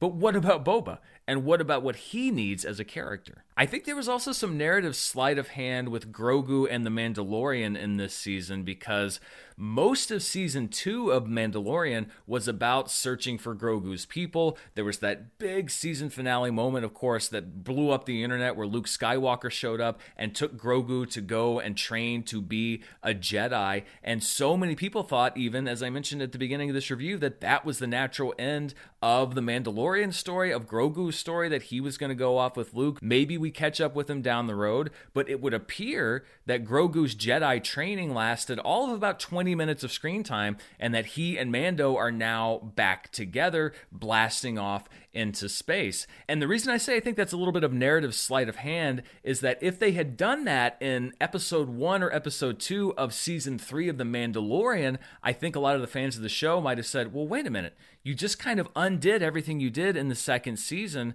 but 0.00 0.14
what 0.14 0.36
about 0.36 0.64
Boba? 0.64 0.98
And 1.26 1.44
what 1.44 1.60
about 1.60 1.82
what 1.82 1.96
he 1.96 2.30
needs 2.30 2.64
as 2.64 2.80
a 2.80 2.84
character? 2.84 3.44
I 3.60 3.66
think 3.66 3.86
there 3.86 3.96
was 3.96 4.08
also 4.08 4.30
some 4.30 4.56
narrative 4.56 4.94
sleight 4.94 5.36
of 5.36 5.48
hand 5.48 5.88
with 5.88 6.12
Grogu 6.12 6.68
and 6.70 6.86
the 6.86 6.90
Mandalorian 6.90 7.76
in 7.76 7.96
this 7.96 8.14
season 8.14 8.62
because 8.62 9.18
most 9.60 10.12
of 10.12 10.22
season 10.22 10.68
two 10.68 11.10
of 11.10 11.24
Mandalorian 11.24 12.06
was 12.28 12.46
about 12.46 12.88
searching 12.88 13.36
for 13.38 13.56
Grogu's 13.56 14.06
people. 14.06 14.56
There 14.76 14.84
was 14.84 14.98
that 15.00 15.36
big 15.38 15.68
season 15.68 16.08
finale 16.08 16.52
moment, 16.52 16.84
of 16.84 16.94
course, 16.94 17.26
that 17.30 17.64
blew 17.64 17.90
up 17.90 18.04
the 18.04 18.22
internet 18.22 18.54
where 18.54 18.68
Luke 18.68 18.86
Skywalker 18.86 19.50
showed 19.50 19.80
up 19.80 20.00
and 20.16 20.32
took 20.32 20.56
Grogu 20.56 21.10
to 21.10 21.20
go 21.20 21.58
and 21.58 21.76
train 21.76 22.22
to 22.24 22.40
be 22.40 22.84
a 23.02 23.12
Jedi. 23.12 23.82
And 24.04 24.22
so 24.22 24.56
many 24.56 24.76
people 24.76 25.02
thought, 25.02 25.36
even 25.36 25.66
as 25.66 25.82
I 25.82 25.90
mentioned 25.90 26.22
at 26.22 26.30
the 26.30 26.38
beginning 26.38 26.70
of 26.70 26.74
this 26.74 26.92
review, 26.92 27.18
that 27.18 27.40
that 27.40 27.64
was 27.64 27.80
the 27.80 27.88
natural 27.88 28.32
end 28.38 28.74
of 29.02 29.34
the 29.34 29.40
Mandalorian 29.40 30.14
story, 30.14 30.52
of 30.52 30.68
Grogu's 30.68 31.18
story, 31.18 31.48
that 31.48 31.64
he 31.64 31.80
was 31.80 31.98
going 31.98 32.10
to 32.10 32.14
go 32.14 32.38
off 32.38 32.56
with 32.56 32.74
Luke. 32.74 33.00
Maybe 33.02 33.36
we 33.36 33.47
catch 33.50 33.80
up 33.80 33.94
with 33.94 34.08
him 34.08 34.22
down 34.22 34.46
the 34.46 34.54
road, 34.54 34.90
but 35.12 35.28
it 35.28 35.40
would 35.40 35.54
appear 35.54 36.24
that 36.46 36.64
Grogu's 36.64 37.14
Jedi 37.14 37.62
training 37.62 38.14
lasted 38.14 38.58
all 38.58 38.86
of 38.86 38.92
about 38.92 39.20
20 39.20 39.54
minutes 39.54 39.84
of 39.84 39.92
screen 39.92 40.22
time 40.22 40.56
and 40.78 40.94
that 40.94 41.06
he 41.06 41.38
and 41.38 41.52
Mando 41.52 41.96
are 41.96 42.10
now 42.12 42.58
back 42.74 43.10
together, 43.12 43.72
blasting 43.92 44.58
off 44.58 44.88
into 45.12 45.48
space. 45.48 46.06
And 46.28 46.40
the 46.40 46.48
reason 46.48 46.72
I 46.72 46.76
say 46.76 46.96
I 46.96 47.00
think 47.00 47.16
that's 47.16 47.32
a 47.32 47.36
little 47.36 47.52
bit 47.52 47.64
of 47.64 47.72
narrative 47.72 48.14
sleight 48.14 48.48
of 48.48 48.56
hand 48.56 49.02
is 49.22 49.40
that 49.40 49.58
if 49.60 49.78
they 49.78 49.92
had 49.92 50.16
done 50.16 50.44
that 50.44 50.76
in 50.80 51.12
episode 51.20 51.68
one 51.68 52.02
or 52.02 52.12
episode 52.12 52.60
two 52.60 52.94
of 52.96 53.12
season 53.12 53.58
three 53.58 53.88
of 53.88 53.98
The 53.98 54.04
Mandalorian, 54.04 54.98
I 55.22 55.32
think 55.32 55.56
a 55.56 55.60
lot 55.60 55.74
of 55.74 55.80
the 55.80 55.86
fans 55.86 56.16
of 56.16 56.22
the 56.22 56.28
show 56.28 56.60
might 56.60 56.78
have 56.78 56.86
said, 56.86 57.12
well, 57.12 57.26
wait 57.26 57.46
a 57.46 57.50
minute. 57.50 57.76
You 58.02 58.14
just 58.14 58.38
kind 58.38 58.60
of 58.60 58.68
undid 58.76 59.22
everything 59.22 59.60
you 59.60 59.70
did 59.70 59.96
in 59.96 60.08
the 60.08 60.14
second 60.14 60.58
season 60.58 61.14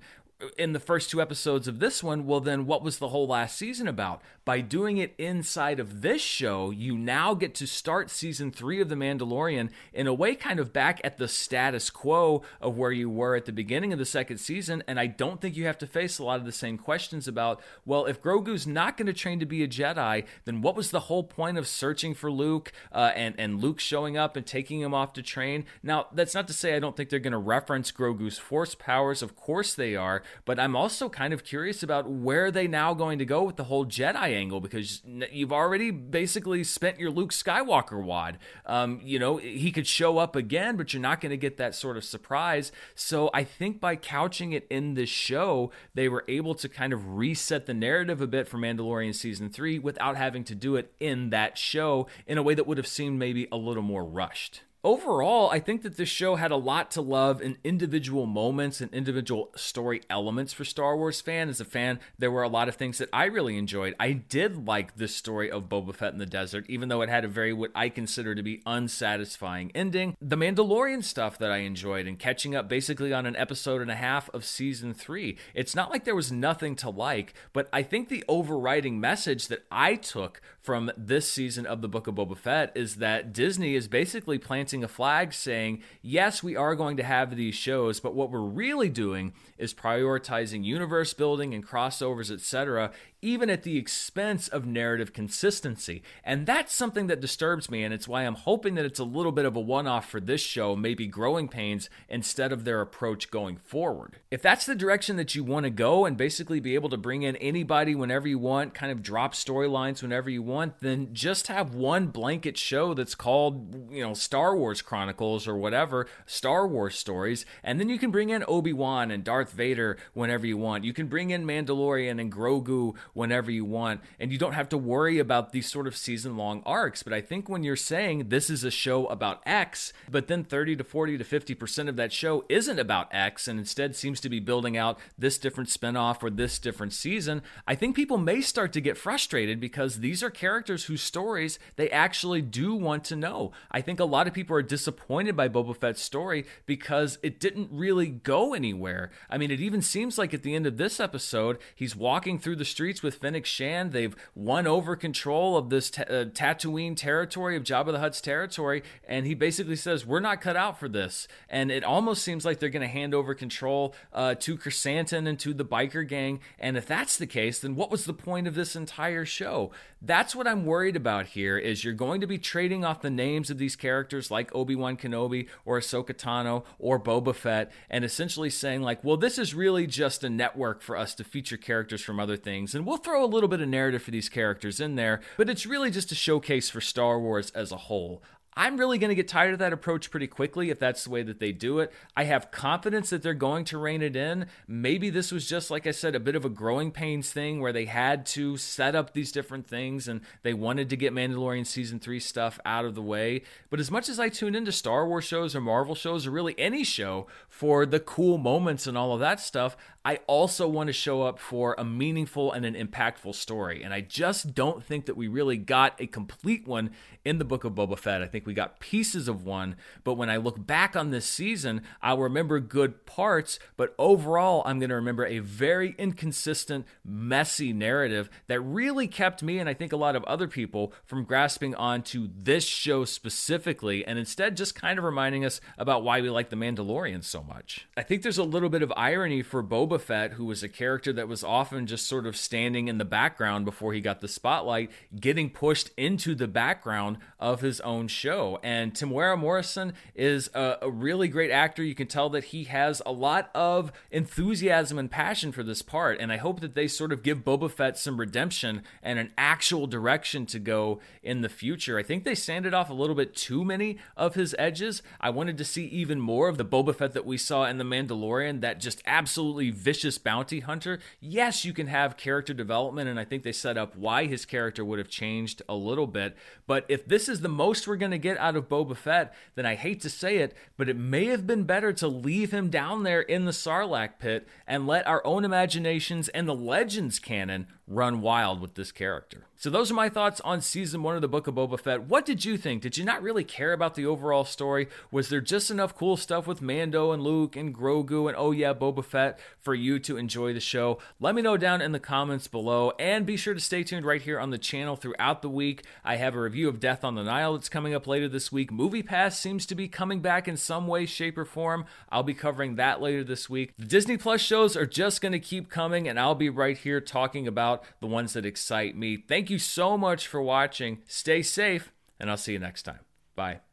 in 0.58 0.74
the 0.74 0.80
first 0.80 1.10
two 1.10 1.22
episodes 1.22 1.68
of 1.68 1.80
this 1.80 2.04
one, 2.04 2.26
well, 2.26 2.40
then 2.40 2.66
what 2.66 2.84
was 2.84 2.98
the 2.98 3.10
whole 3.10 3.28
last 3.28 3.58
season 3.58 3.88
about? 3.88 4.22
By 4.46 4.60
doing 4.62 4.98
it 4.98 5.14
inside 5.18 5.80
of 5.80 6.02
this 6.02 6.22
show, 6.22 6.70
you 6.70 6.98
now 6.98 7.34
get 7.34 7.56
to 7.56 7.68
start 7.68 8.10
season 8.10 8.52
three 8.52 8.82
of 8.82 8.90
The 8.90 8.96
Mandalorian 8.96 9.70
in 9.94 10.08
a 10.08 10.14
way 10.14 10.36
kind 10.36 10.60
of 10.60 10.74
back 10.74 11.00
at 11.04 11.18
the 11.18 11.28
status 11.28 11.90
quo 11.90 12.42
of 12.60 12.78
where 12.78 12.92
you 12.92 13.10
were 13.10 13.36
at 13.36 13.46
the 13.46 13.54
beginning 13.54 13.94
of 13.94 14.00
the 14.00 14.06
second 14.06 14.40
season. 14.40 14.84
And 14.88 15.00
I 15.00 15.08
don't 15.08 15.40
think 15.40 15.56
you 15.56 15.66
have 15.66 15.78
to 15.78 15.88
face 15.88 16.20
a 16.20 16.24
lot 16.24 16.40
of 16.40 16.46
the 16.46 16.52
same 16.52 16.78
questions 16.78 17.28
about, 17.28 17.62
well, 17.86 18.06
if 18.06 18.22
Grogu's 18.22 18.68
not 18.68 18.98
going 18.98 19.08
to 19.08 19.14
train 19.14 19.40
to 19.40 19.46
be 19.46 19.64
a 19.64 19.68
Jedi, 19.68 20.26
then 20.44 20.62
what 20.62 20.76
was 20.76 20.92
the 20.92 21.02
whole 21.02 21.24
point 21.24 21.58
of 21.58 21.68
searching 21.68 22.14
for 22.14 22.32
Luke 22.32 22.74
uh, 22.92 23.12
and, 23.16 23.36
and 23.38 23.62
Luke 23.62 23.80
showing 23.80 24.18
up 24.18 24.36
and 24.36 24.46
taking 24.46 24.82
him 24.82 24.94
off 24.94 25.14
to 25.14 25.22
train? 25.22 25.66
Now, 25.82 26.08
that's 26.12 26.36
not 26.36 26.48
to 26.48 26.54
say 26.54 26.76
I 26.76 26.80
don't 26.80 26.98
think 26.98 27.10
they're 27.10 27.20
going 27.20 27.32
to 27.32 27.38
reference 27.38 27.92
Grogu's 27.92 28.38
force 28.38 28.76
powers. 28.76 29.22
Of 29.22 29.36
course 29.36 29.74
they 29.74 29.96
are 29.96 30.22
but 30.46 30.60
I'm 30.60 30.76
also 30.76 31.10
kind 31.10 31.34
of 31.34 31.44
curious 31.44 31.84
about 31.84 32.10
where 32.10 32.52
they 32.52 32.68
now 32.68 32.94
going 32.94 33.20
to 33.20 33.26
go 33.26 33.44
with 33.44 33.56
the 33.56 33.66
whole 33.66 33.86
Jedi 33.86 34.16
angle 34.16 34.62
because 34.62 35.02
you've 35.06 35.54
already 35.54 35.92
basically 35.92 36.64
spent 36.64 37.00
your 37.00 37.12
Luke 37.12 37.32
Skywalker 37.32 38.04
wad. 38.04 38.38
Um, 38.66 39.00
you 39.04 39.20
know, 39.20 39.38
he 39.38 39.72
could 39.72 39.88
show 39.88 40.18
up 40.18 40.36
again, 40.36 40.76
but 40.76 40.94
you're 40.94 41.02
not 41.02 41.22
going 41.22 41.32
to 41.32 41.38
get 41.38 41.58
that 41.58 41.76
sort 41.76 41.98
of 41.98 42.04
surprise. 42.04 42.72
So 42.96 43.30
I 43.34 43.44
think 43.44 43.80
by 43.80 43.96
couching 43.96 44.54
it 44.54 44.68
in 44.70 44.94
this 44.94 45.10
show, 45.10 45.72
they 45.94 46.10
were 46.10 46.26
able 46.28 46.56
to 46.56 46.70
kind 46.70 46.94
of 46.94 47.16
reset 47.16 47.66
the 47.66 47.74
narrative 47.74 48.22
a 48.22 48.28
bit 48.28 48.48
for 48.48 48.58
Mandalorian 48.58 49.16
season 49.16 49.50
three 49.50 49.80
without 49.80 50.18
having 50.18 50.44
to 50.46 50.56
do 50.56 50.76
it 50.76 50.94
in 51.00 51.30
that 51.30 51.58
show 51.58 52.08
in 52.28 52.38
a 52.38 52.44
way 52.44 52.54
that 52.54 52.68
would 52.68 52.78
have 52.78 52.88
seemed 52.88 53.20
maybe 53.20 53.48
a 53.52 53.58
little 53.58 53.84
more 53.84 54.04
rushed 54.04 54.62
overall, 54.84 55.50
I 55.50 55.60
think 55.60 55.82
that 55.84 55.98
this 55.98 56.10
show 56.10 56.36
had 56.36 56.52
a 56.52 56.58
lot 56.58 56.92
to 56.92 57.02
love 57.02 57.42
in 57.42 57.58
individual 57.64 58.26
moments 58.26 58.82
and 58.82 58.94
individual 58.94 59.52
story 59.56 60.02
elements 60.10 60.54
for 60.54 60.66
Star 60.66 60.98
Wars 60.98 61.22
fan. 61.22 61.50
As 61.50 61.62
a 61.62 61.66
fan, 61.66 62.00
there 62.20 62.32
were 62.32 62.44
a 62.44 62.50
lot 62.50 62.68
of 62.68 62.76
things 62.76 62.98
that 62.98 63.10
I 63.14 63.26
really 63.26 63.58
enjoyed. 63.58 63.96
I 64.00 64.12
did 64.12 64.68
like 64.68 64.96
this 64.96 65.16
story 65.16 65.50
of 65.50 65.70
Boba 65.70 65.94
Fett 65.96 66.14
in 66.14 66.20
the 66.20 66.26
desert, 66.26 66.66
even 66.68 66.90
though 66.90 67.02
it 67.02 67.10
had 67.10 67.26
a 67.26 67.30
very 67.30 67.54
what 67.54 67.72
I 67.74 67.90
consider 67.90 68.36
to 68.36 68.44
be 68.44 68.62
unsatisfying 68.66 69.72
ending. 69.74 70.18
The 70.22 70.38
Mandalorian 70.38 71.04
stuff 71.04 71.38
that 71.40 71.52
I 71.52 71.58
enjoyed 71.58 72.08
and 72.08 72.20
catching 72.20 72.56
up 72.56 72.68
basically 72.68 73.14
on 73.14 73.26
an 73.26 73.36
episode 73.36 73.82
and 73.82 73.92
a 73.92 73.96
half 73.96 74.30
of 74.30 74.46
season 74.46 74.94
three. 74.94 75.38
It's 75.54 75.76
not 75.76 75.92
like 75.92 76.04
there 76.04 76.16
was 76.16 76.32
nothing 76.32 76.76
to 76.78 76.90
like, 76.90 77.34
but 77.54 77.70
I 77.72 77.84
think 77.84 78.10
the 78.10 78.24
overriding 78.28 79.00
message 79.00 79.48
that 79.48 79.66
I 79.72 79.96
took 79.96 80.42
from 80.60 80.92
this 80.98 81.30
season 81.30 81.66
of 81.66 81.82
the 81.82 81.90
Book 81.90 82.08
of 82.08 82.16
Boba 82.16 82.38
Fett 82.38 82.72
is 82.76 82.96
that 82.96 83.34
Disney 83.34 83.76
is 83.76 83.88
basically 83.88 84.38
planting 84.38 84.73
planting 84.74 84.84
a 84.84 84.88
flag 84.88 85.34
saying, 85.34 85.84
yes, 86.02 86.42
we 86.42 86.56
are 86.56 86.74
going 86.76 86.98
to 86.98 87.04
have 87.04 87.36
these 87.36 87.54
shows, 87.54 88.00
but 88.00 88.16
what 88.16 88.32
we're 88.32 88.42
really 88.42 88.90
doing 88.90 89.32
is 89.60 89.72
prioritizing 89.72 90.64
universe 90.64 91.14
building 91.14 91.54
and 91.54 91.66
crossovers, 91.66 92.32
etc., 92.32 92.92
even 93.24 93.50
at 93.50 93.64
the 93.64 93.78
expense 93.78 94.48
of 94.48 94.66
narrative 94.66 95.14
consistency. 95.14 96.04
And 96.24 96.46
that's 96.46 96.74
something 96.74 97.08
that 97.08 97.22
disturbs 97.22 97.72
me, 97.72 97.84
and 97.84 97.94
it's 97.94 98.08
why 98.08 98.24
I'm 98.24 98.36
hoping 98.36 98.76
that 98.76 98.86
it's 98.86 99.00
a 99.00 99.04
little 99.04 99.32
bit 99.32 99.46
of 99.46 99.56
a 99.56 99.60
one 99.60 99.88
off 99.88 100.10
for 100.10 100.20
this 100.20 100.42
show, 100.42 100.76
maybe 100.76 101.08
growing 101.08 101.48
pains 101.48 101.90
instead 102.10 102.52
of 102.52 102.66
their 102.66 102.82
approach 102.82 103.32
going 103.32 103.58
forward. 103.58 104.20
If 104.30 104.42
that's 104.42 104.66
the 104.66 104.76
direction 104.76 105.16
that 105.16 105.36
you 105.36 105.44
want 105.44 105.64
to 105.64 105.70
go 105.70 106.06
and 106.06 106.18
basically 106.18 106.60
be 106.60 106.76
able 106.76 106.90
to 106.90 106.98
bring 106.98 107.24
in 107.24 107.36
anybody 107.38 107.96
whenever 107.96 108.28
you 108.28 108.40
want, 108.40 108.74
kind 108.74 108.92
of 108.92 109.02
drop 109.02 109.34
storylines 109.34 110.02
whenever 110.02 110.30
you 110.30 110.42
want, 110.42 110.80
then 110.82 111.10
just 111.14 111.48
have 111.48 111.74
one 111.74 112.08
blanket 112.08 112.58
show 112.58 112.94
that's 112.94 113.16
called, 113.16 113.90
you 113.92 114.04
know, 114.04 114.14
Star 114.14 114.56
Wars 114.56 114.82
Chronicles 114.82 115.48
or 115.48 115.56
whatever, 115.56 116.08
Star 116.26 116.68
Wars 116.68 116.98
stories, 116.98 117.46
and 117.64 117.80
then 117.80 117.90
you 117.90 117.98
can 117.98 118.12
bring 118.12 118.30
in 118.30 118.44
Obi 118.48 118.74
Wan 118.74 119.12
and 119.12 119.24
Darth 119.24 119.52
Vader 119.52 119.98
whenever 120.14 120.46
you 120.46 120.58
want. 120.58 120.84
You 120.84 120.94
can 120.94 121.08
bring 121.08 121.30
in 121.30 121.46
Mandalorian 121.46 122.20
and 122.20 122.32
Grogu 122.32 122.96
whenever 123.14 123.52
you 123.52 123.66
want, 123.66 124.02
and 124.20 124.32
you 124.32 124.38
don't 124.38 124.54
have 124.54 124.70
to 124.70 124.78
worry 124.78 125.20
about 125.20 125.52
these 125.52 125.70
sort 125.70 125.88
of 125.88 125.96
season 125.96 126.36
long 126.38 126.62
arcs. 126.66 127.04
But 127.04 127.14
I 127.14 127.22
think 127.22 127.48
when 127.48 127.64
you're 127.64 127.76
saying 127.76 128.30
this 128.30 128.50
is 128.50 128.64
a 128.64 128.72
show 128.72 129.06
about 129.08 129.42
X, 129.46 129.94
but 130.10 130.28
then 130.28 130.44
30 130.44 130.78
to 130.78 130.84
40 130.84 131.18
to 131.18 131.24
50% 131.24 131.90
of 131.90 131.96
that 131.96 132.12
show 132.12 132.46
isn't 132.50 132.80
about 132.80 133.14
X 133.14 133.48
and 133.48 133.60
instead 133.60 133.96
seems 133.96 134.20
to 134.22 134.30
be 134.30 134.40
building 134.40 134.78
out 134.78 135.00
this 135.18 135.38
different 135.38 135.70
spinoff 135.70 136.24
or 136.24 136.30
this 136.30 136.60
different 136.60 136.94
season, 136.94 137.42
I 137.68 137.76
think 137.76 137.96
people 137.96 138.18
may 138.18 138.42
start 138.42 138.74
to 138.74 138.82
get 138.82 138.98
frustrated 138.98 139.60
because 139.60 140.00
these 140.00 140.24
are 140.24 140.30
characters 140.30 140.86
whose 140.86 141.02
stories 141.02 141.60
they 141.76 141.90
actually 141.90 142.42
do 142.42 142.74
want 142.74 143.04
to 143.06 143.16
know. 143.16 143.52
I 143.72 143.82
think 143.82 144.00
a 144.00 144.06
lot 144.06 144.28
of 144.28 144.34
people 144.34 144.56
are 144.56 144.62
disappointed 144.62 145.36
by 145.36 145.50
Boba 145.50 145.76
Fett's 145.76 146.02
story 146.02 146.46
because 146.66 147.20
it 147.22 147.40
didn't 147.40 147.70
really 147.72 148.08
go 148.08 148.54
anywhere. 148.54 149.12
I 149.30 149.38
mean, 149.38 149.52
it 149.52 149.60
even 149.60 149.82
seems 149.82 150.18
like 150.18 150.34
at 150.34 150.44
the 150.44 150.56
end 150.56 150.66
of 150.66 150.78
this 150.78 151.00
episode, 151.00 151.60
he's 151.76 151.96
walking 151.96 152.40
through 152.40 152.56
the 152.56 152.66
streets 152.66 153.03
with 153.04 153.16
Fennec 153.16 153.46
Shand. 153.46 153.92
They've 153.92 154.16
won 154.36 154.68
over 154.68 154.96
control 154.96 155.58
of 155.58 155.70
this 155.70 155.92
t- 155.92 156.04
uh, 156.04 156.26
Tatooine 156.26 156.96
territory, 156.96 157.56
of 157.56 157.64
Jabba 157.64 157.92
the 157.92 158.00
Hutt's 158.00 158.22
territory, 158.22 158.84
and 159.08 159.26
he 159.26 159.34
basically 159.34 159.76
says, 159.76 160.06
We're 160.06 160.20
not 160.20 160.42
cut 160.42 160.56
out 160.56 160.80
for 160.80 160.90
this. 160.90 161.28
And 161.50 161.72
it 161.72 161.84
almost 161.84 162.24
seems 162.24 162.46
like 162.46 162.60
they're 162.60 162.70
going 162.70 162.82
to 162.82 162.88
hand 162.88 163.14
over 163.14 163.34
control 163.34 163.94
uh, 164.12 164.36
to 164.36 164.58
Krrsantan 164.58 165.28
and 165.28 165.40
to 165.40 165.54
the 165.54 165.66
biker 165.66 166.08
gang. 166.08 166.40
And 166.60 166.78
if 166.78 166.86
that's 166.86 167.18
the 167.18 167.28
case, 167.28 167.60
then 167.60 167.76
what 167.76 167.92
was 167.92 168.06
the 168.06 168.14
point 168.14 168.48
of 168.48 168.56
this 168.56 168.76
entire 168.76 169.26
show? 169.26 169.72
That's 170.06 170.36
what 170.36 170.48
I'm 170.48 170.66
worried 170.66 170.98
about 170.98 171.28
here 171.28 171.58
is 171.58 171.86
you're 171.86 171.94
going 171.94 172.20
to 172.20 172.28
be 172.28 172.38
trading 172.38 172.84
off 172.84 173.02
the 173.02 173.10
names 173.10 173.50
of 173.50 173.58
these 173.58 173.78
characters 173.78 174.30
like 174.30 174.54
Obi-Wan 174.54 174.98
Kenobi 174.98 175.48
or 175.64 175.80
Ahsoka 175.80 176.14
Tano 176.14 176.66
or 176.78 177.00
Boba 177.00 177.34
Fett 177.34 177.72
and 177.90 178.04
essentially 178.04 178.50
saying 178.50 178.82
like, 178.82 179.02
well, 179.02 179.16
this 179.16 179.38
is 179.38 179.56
really 179.56 179.88
just 179.88 180.26
a 180.26 180.30
network 180.30 180.82
for 180.82 180.98
us 180.98 181.16
to 181.16 181.24
feature 181.24 181.56
characters 181.56 182.02
from 182.02 182.20
other 182.20 182.36
things 182.36 182.76
and 182.76 182.86
we'll 182.86 182.93
throw 182.98 183.24
a 183.24 183.28
little 183.28 183.50
bit 183.50 183.62
of 183.62 183.70
narrative 183.70 184.04
for 184.04 184.12
these 184.12 184.30
characters 184.30 184.80
in 184.80 184.96
there, 184.96 185.22
but 185.38 185.50
it's 185.50 185.66
really 185.66 185.92
just 185.92 186.12
a 186.12 186.16
showcase 186.16 186.70
for 186.70 186.82
Star 186.82 187.20
Wars 187.20 187.52
as 187.52 187.72
a 187.72 187.78
whole. 187.78 188.24
I'm 188.56 188.78
really 188.78 188.98
going 188.98 189.10
to 189.10 189.16
get 189.16 189.28
tired 189.28 189.54
of 189.54 189.60
that 189.60 189.74
approach 189.74 190.12
pretty 190.12 190.28
quickly 190.28 190.70
if 190.70 190.80
that's 190.80 191.04
the 191.04 191.10
way 191.10 191.24
that 191.24 191.40
they 191.40 191.52
do 191.52 191.80
it. 191.80 191.92
I 192.16 192.26
have 192.26 192.52
confidence 192.52 193.10
that 193.10 193.24
they're 193.24 193.34
going 193.34 193.66
to 193.66 193.78
rein 193.78 194.02
it 194.02 194.16
in. 194.16 194.48
Maybe 194.68 195.10
this 195.10 195.32
was 195.32 195.48
just, 195.48 195.72
like 195.72 195.88
I 195.88 195.92
said, 195.92 196.16
a 196.16 196.20
bit 196.20 196.36
of 196.36 196.46
a 196.46 196.50
growing 196.50 196.92
pains 196.92 197.32
thing 197.32 197.60
where 197.60 197.74
they 197.74 197.86
had 197.86 198.26
to 198.28 198.58
set 198.58 198.96
up 198.96 199.14
these 199.14 199.32
different 199.32 199.68
things 199.68 200.08
and 200.08 200.22
they 200.44 200.54
wanted 200.54 200.90
to 200.90 200.98
get 200.98 201.14
Mandalorian 201.14 201.66
season 201.66 202.00
three 202.00 202.20
stuff 202.20 202.60
out 202.66 202.86
of 202.86 202.96
the 202.96 203.02
way. 203.02 203.42
But 203.70 203.80
as 203.80 203.92
much 203.92 204.10
as 204.10 204.20
I 204.20 204.30
tune 204.30 204.56
into 204.56 204.72
Star 204.72 205.08
Wars 205.08 205.26
shows 205.26 205.56
or 205.56 205.62
Marvel 205.62 205.96
shows 205.96 206.28
or 206.28 206.32
really 206.32 206.56
any 206.58 206.84
show 206.84 207.28
for 207.50 207.86
the 207.86 208.00
cool 208.00 208.38
moments 208.38 208.88
and 208.88 208.98
all 208.98 209.14
of 209.14 209.20
that 209.20 209.40
stuff, 209.40 209.76
I 210.06 210.20
also 210.28 210.68
want 210.68 210.88
to 210.88 210.94
show 210.94 211.22
up 211.22 211.40
for 211.40 211.76
a 211.78 211.86
meaningful 211.86 212.52
and 212.52 212.66
an 212.66 212.76
impactful 212.76 213.36
story. 213.36 213.84
And 213.84 213.94
I 213.94 214.02
just 214.02 214.54
don't 214.54 214.84
think 214.84 215.06
that 215.06 215.16
we 215.16 215.30
really 215.30 215.56
got 215.56 216.00
a 216.00 216.08
complete 216.08 216.68
one 216.68 216.92
in 217.24 217.38
the 217.38 217.46
book 217.46 217.64
of 217.64 217.74
Boba 217.74 217.98
Fett. 217.98 218.22
I 218.22 218.28
think 218.28 218.43
we 218.46 218.54
got 218.54 218.80
pieces 218.80 219.28
of 219.28 219.44
one, 219.44 219.76
but 220.04 220.16
when 220.16 220.30
I 220.30 220.38
look 220.38 220.66
back 220.66 220.96
on 220.96 221.12
this 221.12 221.26
season, 221.26 221.82
I'll 222.02 222.20
remember 222.20 222.60
good 222.60 223.06
parts, 223.06 223.60
but 223.78 223.94
overall, 223.98 224.64
I'm 224.66 224.80
going 224.80 224.90
to 224.90 224.96
remember 224.96 225.26
a 225.26 225.40
very 225.40 225.96
inconsistent, 225.98 226.86
messy 227.04 227.74
narrative 227.74 228.30
that 228.48 228.60
really 228.62 229.08
kept 229.08 229.44
me 229.44 229.60
and 229.60 229.70
I 229.70 229.74
think 229.74 229.94
a 229.94 229.98
lot 229.98 230.16
of 230.16 230.24
other 230.26 230.48
people 230.48 230.94
from 231.06 231.24
grasping 231.24 231.76
onto 231.76 232.30
this 232.36 232.66
show 232.66 233.06
specifically, 233.06 234.06
and 234.06 234.20
instead 234.20 234.58
just 234.58 234.76
kind 234.76 234.98
of 234.98 235.06
reminding 235.06 235.46
us 235.46 235.62
about 235.78 236.04
why 236.04 236.22
we 236.22 236.30
like 236.30 236.50
The 236.50 236.56
Mandalorian 236.56 237.24
so 237.24 237.44
much. 237.44 237.88
I 237.96 238.04
think 238.04 238.24
there's 238.24 238.38
a 238.38 238.44
little 238.44 238.70
bit 238.70 238.82
of 238.82 238.94
irony 238.96 239.42
for 239.42 239.64
Boba 239.64 240.00
Fett, 240.00 240.34
who 240.34 240.46
was 240.46 240.64
a 240.64 240.70
character 240.70 241.14
that 241.14 241.28
was 241.28 241.44
often 241.44 241.88
just 241.88 242.08
sort 242.08 242.26
of 242.26 242.36
standing 242.36 242.88
in 242.88 242.98
the 242.98 243.06
background 243.06 243.66
before 243.66 243.94
he 243.94 244.02
got 244.02 244.22
the 244.22 244.28
spotlight, 244.28 244.92
getting 245.20 245.50
pushed 245.50 245.92
into 245.98 246.36
the 246.36 246.48
background 246.48 247.18
of 247.40 247.62
his 247.62 247.80
own 247.82 248.08
show. 248.08 248.33
And 248.34 248.94
Temuera 248.94 249.38
Morrison 249.38 249.94
is 250.16 250.50
a, 250.54 250.78
a 250.82 250.90
really 250.90 251.28
great 251.28 251.52
actor. 251.52 251.84
You 251.84 251.96
can 251.96 252.08
tell 252.08 252.30
that 252.30 252.46
he 252.46 252.64
has 252.66 253.02
a 253.06 253.12
lot 253.12 253.50
of 253.54 253.92
enthusiasm 254.12 254.98
and 254.98 255.10
passion 255.10 255.52
for 255.52 255.64
this 255.64 255.82
part. 255.82 256.20
And 256.20 256.32
I 256.32 256.38
hope 256.38 256.60
that 256.62 256.74
they 256.74 256.88
sort 256.88 257.12
of 257.12 257.22
give 257.22 257.44
Boba 257.44 257.70
Fett 257.70 257.98
some 257.98 258.20
redemption 258.20 258.82
and 259.02 259.20
an 259.20 259.32
actual 259.38 259.88
direction 259.88 260.46
to 260.48 260.60
go 260.60 261.00
in 261.22 261.42
the 261.42 261.50
future. 261.50 262.00
I 262.00 262.04
think 262.04 262.24
they 262.24 262.36
sanded 262.36 262.74
off 262.74 262.90
a 262.90 262.94
little 262.94 263.16
bit 263.16 263.36
too 263.36 263.64
many 263.64 263.98
of 264.18 264.36
his 264.36 264.56
edges. 264.58 265.04
I 265.22 265.30
wanted 265.30 265.58
to 265.60 265.66
see 265.66 265.86
even 265.86 266.20
more 266.20 266.48
of 266.48 266.58
the 266.58 266.66
Boba 266.66 266.96
Fett 266.96 267.14
that 267.14 267.26
we 267.26 267.38
saw 267.38 267.66
in 267.66 267.78
The 267.78 267.84
Mandalorian, 267.84 268.62
that 268.62 268.80
just 268.80 269.02
absolutely 269.06 269.70
vicious 269.70 270.18
bounty 270.18 270.62
hunter, 270.62 271.00
yes, 271.20 271.66
you 271.66 271.74
can 271.74 271.88
have 271.88 272.18
character 272.18 272.54
development, 272.54 273.10
and 273.10 273.20
I 273.20 273.26
think 273.26 273.44
they 273.44 273.52
set 273.52 273.78
up 273.78 273.96
why 273.96 274.26
his 274.26 274.46
character 274.46 274.84
would 274.84 275.00
have 275.00 275.10
changed 275.10 275.62
a 275.70 275.76
little 275.76 276.08
bit. 276.08 276.36
But 276.66 276.86
if 276.90 277.08
this 277.08 277.30
is 277.30 277.42
the 277.42 277.50
most 277.50 277.88
we're 277.88 277.96
going 277.96 278.12
to 278.12 278.23
get 278.24 278.40
out 278.40 278.56
of 278.56 278.70
Boba 278.70 278.96
Fett, 278.96 279.34
then 279.54 279.68
I 279.68 279.76
hate 279.76 280.02
to 280.02 280.10
say 280.10 280.38
it, 280.38 280.56
but 280.78 280.90
it 280.90 280.98
may 280.98 281.26
have 281.26 281.46
been 281.46 281.66
better 281.66 281.94
to 281.94 282.08
leave 282.08 282.52
him 282.52 282.70
down 282.70 283.04
there 283.04 283.22
in 283.22 283.46
the 283.46 283.52
Sarlacc 283.52 284.18
pit 284.18 284.48
and 284.66 284.88
let 284.88 285.06
our 285.06 285.24
own 285.26 285.46
imaginations 285.46 286.30
and 286.30 286.48
the 286.48 286.56
Legends 286.56 287.20
canon 287.20 287.68
run 287.88 288.22
wild 288.22 288.62
with 288.62 288.76
this 288.76 288.92
character. 288.92 289.46
So 289.56 289.70
those 289.70 289.92
are 289.92 289.96
my 289.96 290.10
thoughts 290.10 290.42
on 290.42 290.62
season 290.62 291.04
one 291.04 291.16
of 291.16 291.22
the 291.22 291.28
Book 291.28 291.48
of 291.48 291.56
Boba 291.56 291.80
Fett. 291.80 292.04
What 292.04 292.26
did 292.26 292.44
you 292.44 292.58
think? 292.58 292.82
Did 292.82 292.98
you 292.98 293.06
not 293.06 293.22
really 293.22 293.44
care 293.44 293.72
about 293.72 293.96
the 293.96 294.06
overall 294.06 294.44
story? 294.44 294.88
Was 295.12 295.30
there 295.30 295.42
just 295.42 295.72
enough 295.72 295.96
cool 295.96 296.18
stuff 296.18 296.48
with 296.48 296.62
Mando 296.62 297.12
and 297.12 297.24
Luke 297.24 297.56
and 297.56 297.74
Grogu 297.74 298.28
and 298.28 298.36
oh 298.38 298.52
yeah, 298.52 298.74
Boba 298.74 299.04
Fett 299.04 299.40
for 299.60 299.74
you 299.74 300.00
to 300.00 300.18
enjoy 300.18 300.54
the 300.54 300.60
show? 300.60 301.00
Let 301.20 301.36
me 301.36 301.42
know 301.42 301.56
down 301.56 301.82
in 301.82 301.94
the 301.94 302.00
comments 302.00 302.48
below 302.48 302.92
and 303.00 303.26
be 303.26 303.38
sure 303.38 303.54
to 303.54 303.60
stay 303.60 303.84
tuned 303.84 304.06
right 304.06 304.22
here 304.22 304.40
on 304.40 304.50
the 304.50 304.58
channel 304.58 304.96
throughout 304.96 305.42
the 305.42 305.50
week. 305.50 305.84
I 306.04 306.18
have 306.18 306.36
a 306.36 306.42
review 306.42 306.68
of 306.68 306.80
Death 306.80 307.04
on 307.04 307.16
the 307.16 307.24
Nile 307.24 307.54
that's 307.54 307.70
coming 307.70 307.94
up 307.94 308.06
later 308.06 308.13
this 308.28 308.52
week. 308.52 308.72
Movie 308.72 309.04
Pass 309.04 309.40
seems 309.40 309.66
to 309.66 309.76
be 309.76 309.88
coming 309.88 310.20
back 310.20 310.48
in 310.48 310.58
some 310.58 310.88
way, 310.88 311.06
shape, 311.06 311.38
or 311.38 311.46
form. 311.46 311.86
I'll 312.10 312.24
be 312.24 312.34
covering 312.34 312.76
that 312.76 313.02
later 313.02 313.24
this 313.24 313.50
week. 313.50 313.74
The 313.78 313.86
Disney 313.86 314.18
Plus 314.18 314.42
shows 314.42 314.78
are 314.78 314.86
just 314.86 315.22
going 315.22 315.32
to 315.32 315.40
keep 315.40 315.70
coming 315.70 316.08
and 316.08 316.20
I'll 316.20 316.36
be 316.36 316.50
right 316.50 316.78
here 316.78 317.02
talking 317.02 317.48
about 317.48 317.84
the 318.00 318.08
ones 318.08 318.34
that 318.34 318.46
excite 318.46 318.96
me. 318.96 319.18
Thank 319.18 319.50
you 319.50 319.60
so 319.60 319.98
much 319.98 320.28
for 320.28 320.42
watching. 320.42 321.02
Stay 321.08 321.42
safe, 321.42 321.92
and 322.20 322.30
I'll 322.30 322.38
see 322.38 322.54
you 322.54 322.60
next 322.60 322.84
time. 322.84 323.00
Bye. 323.36 323.73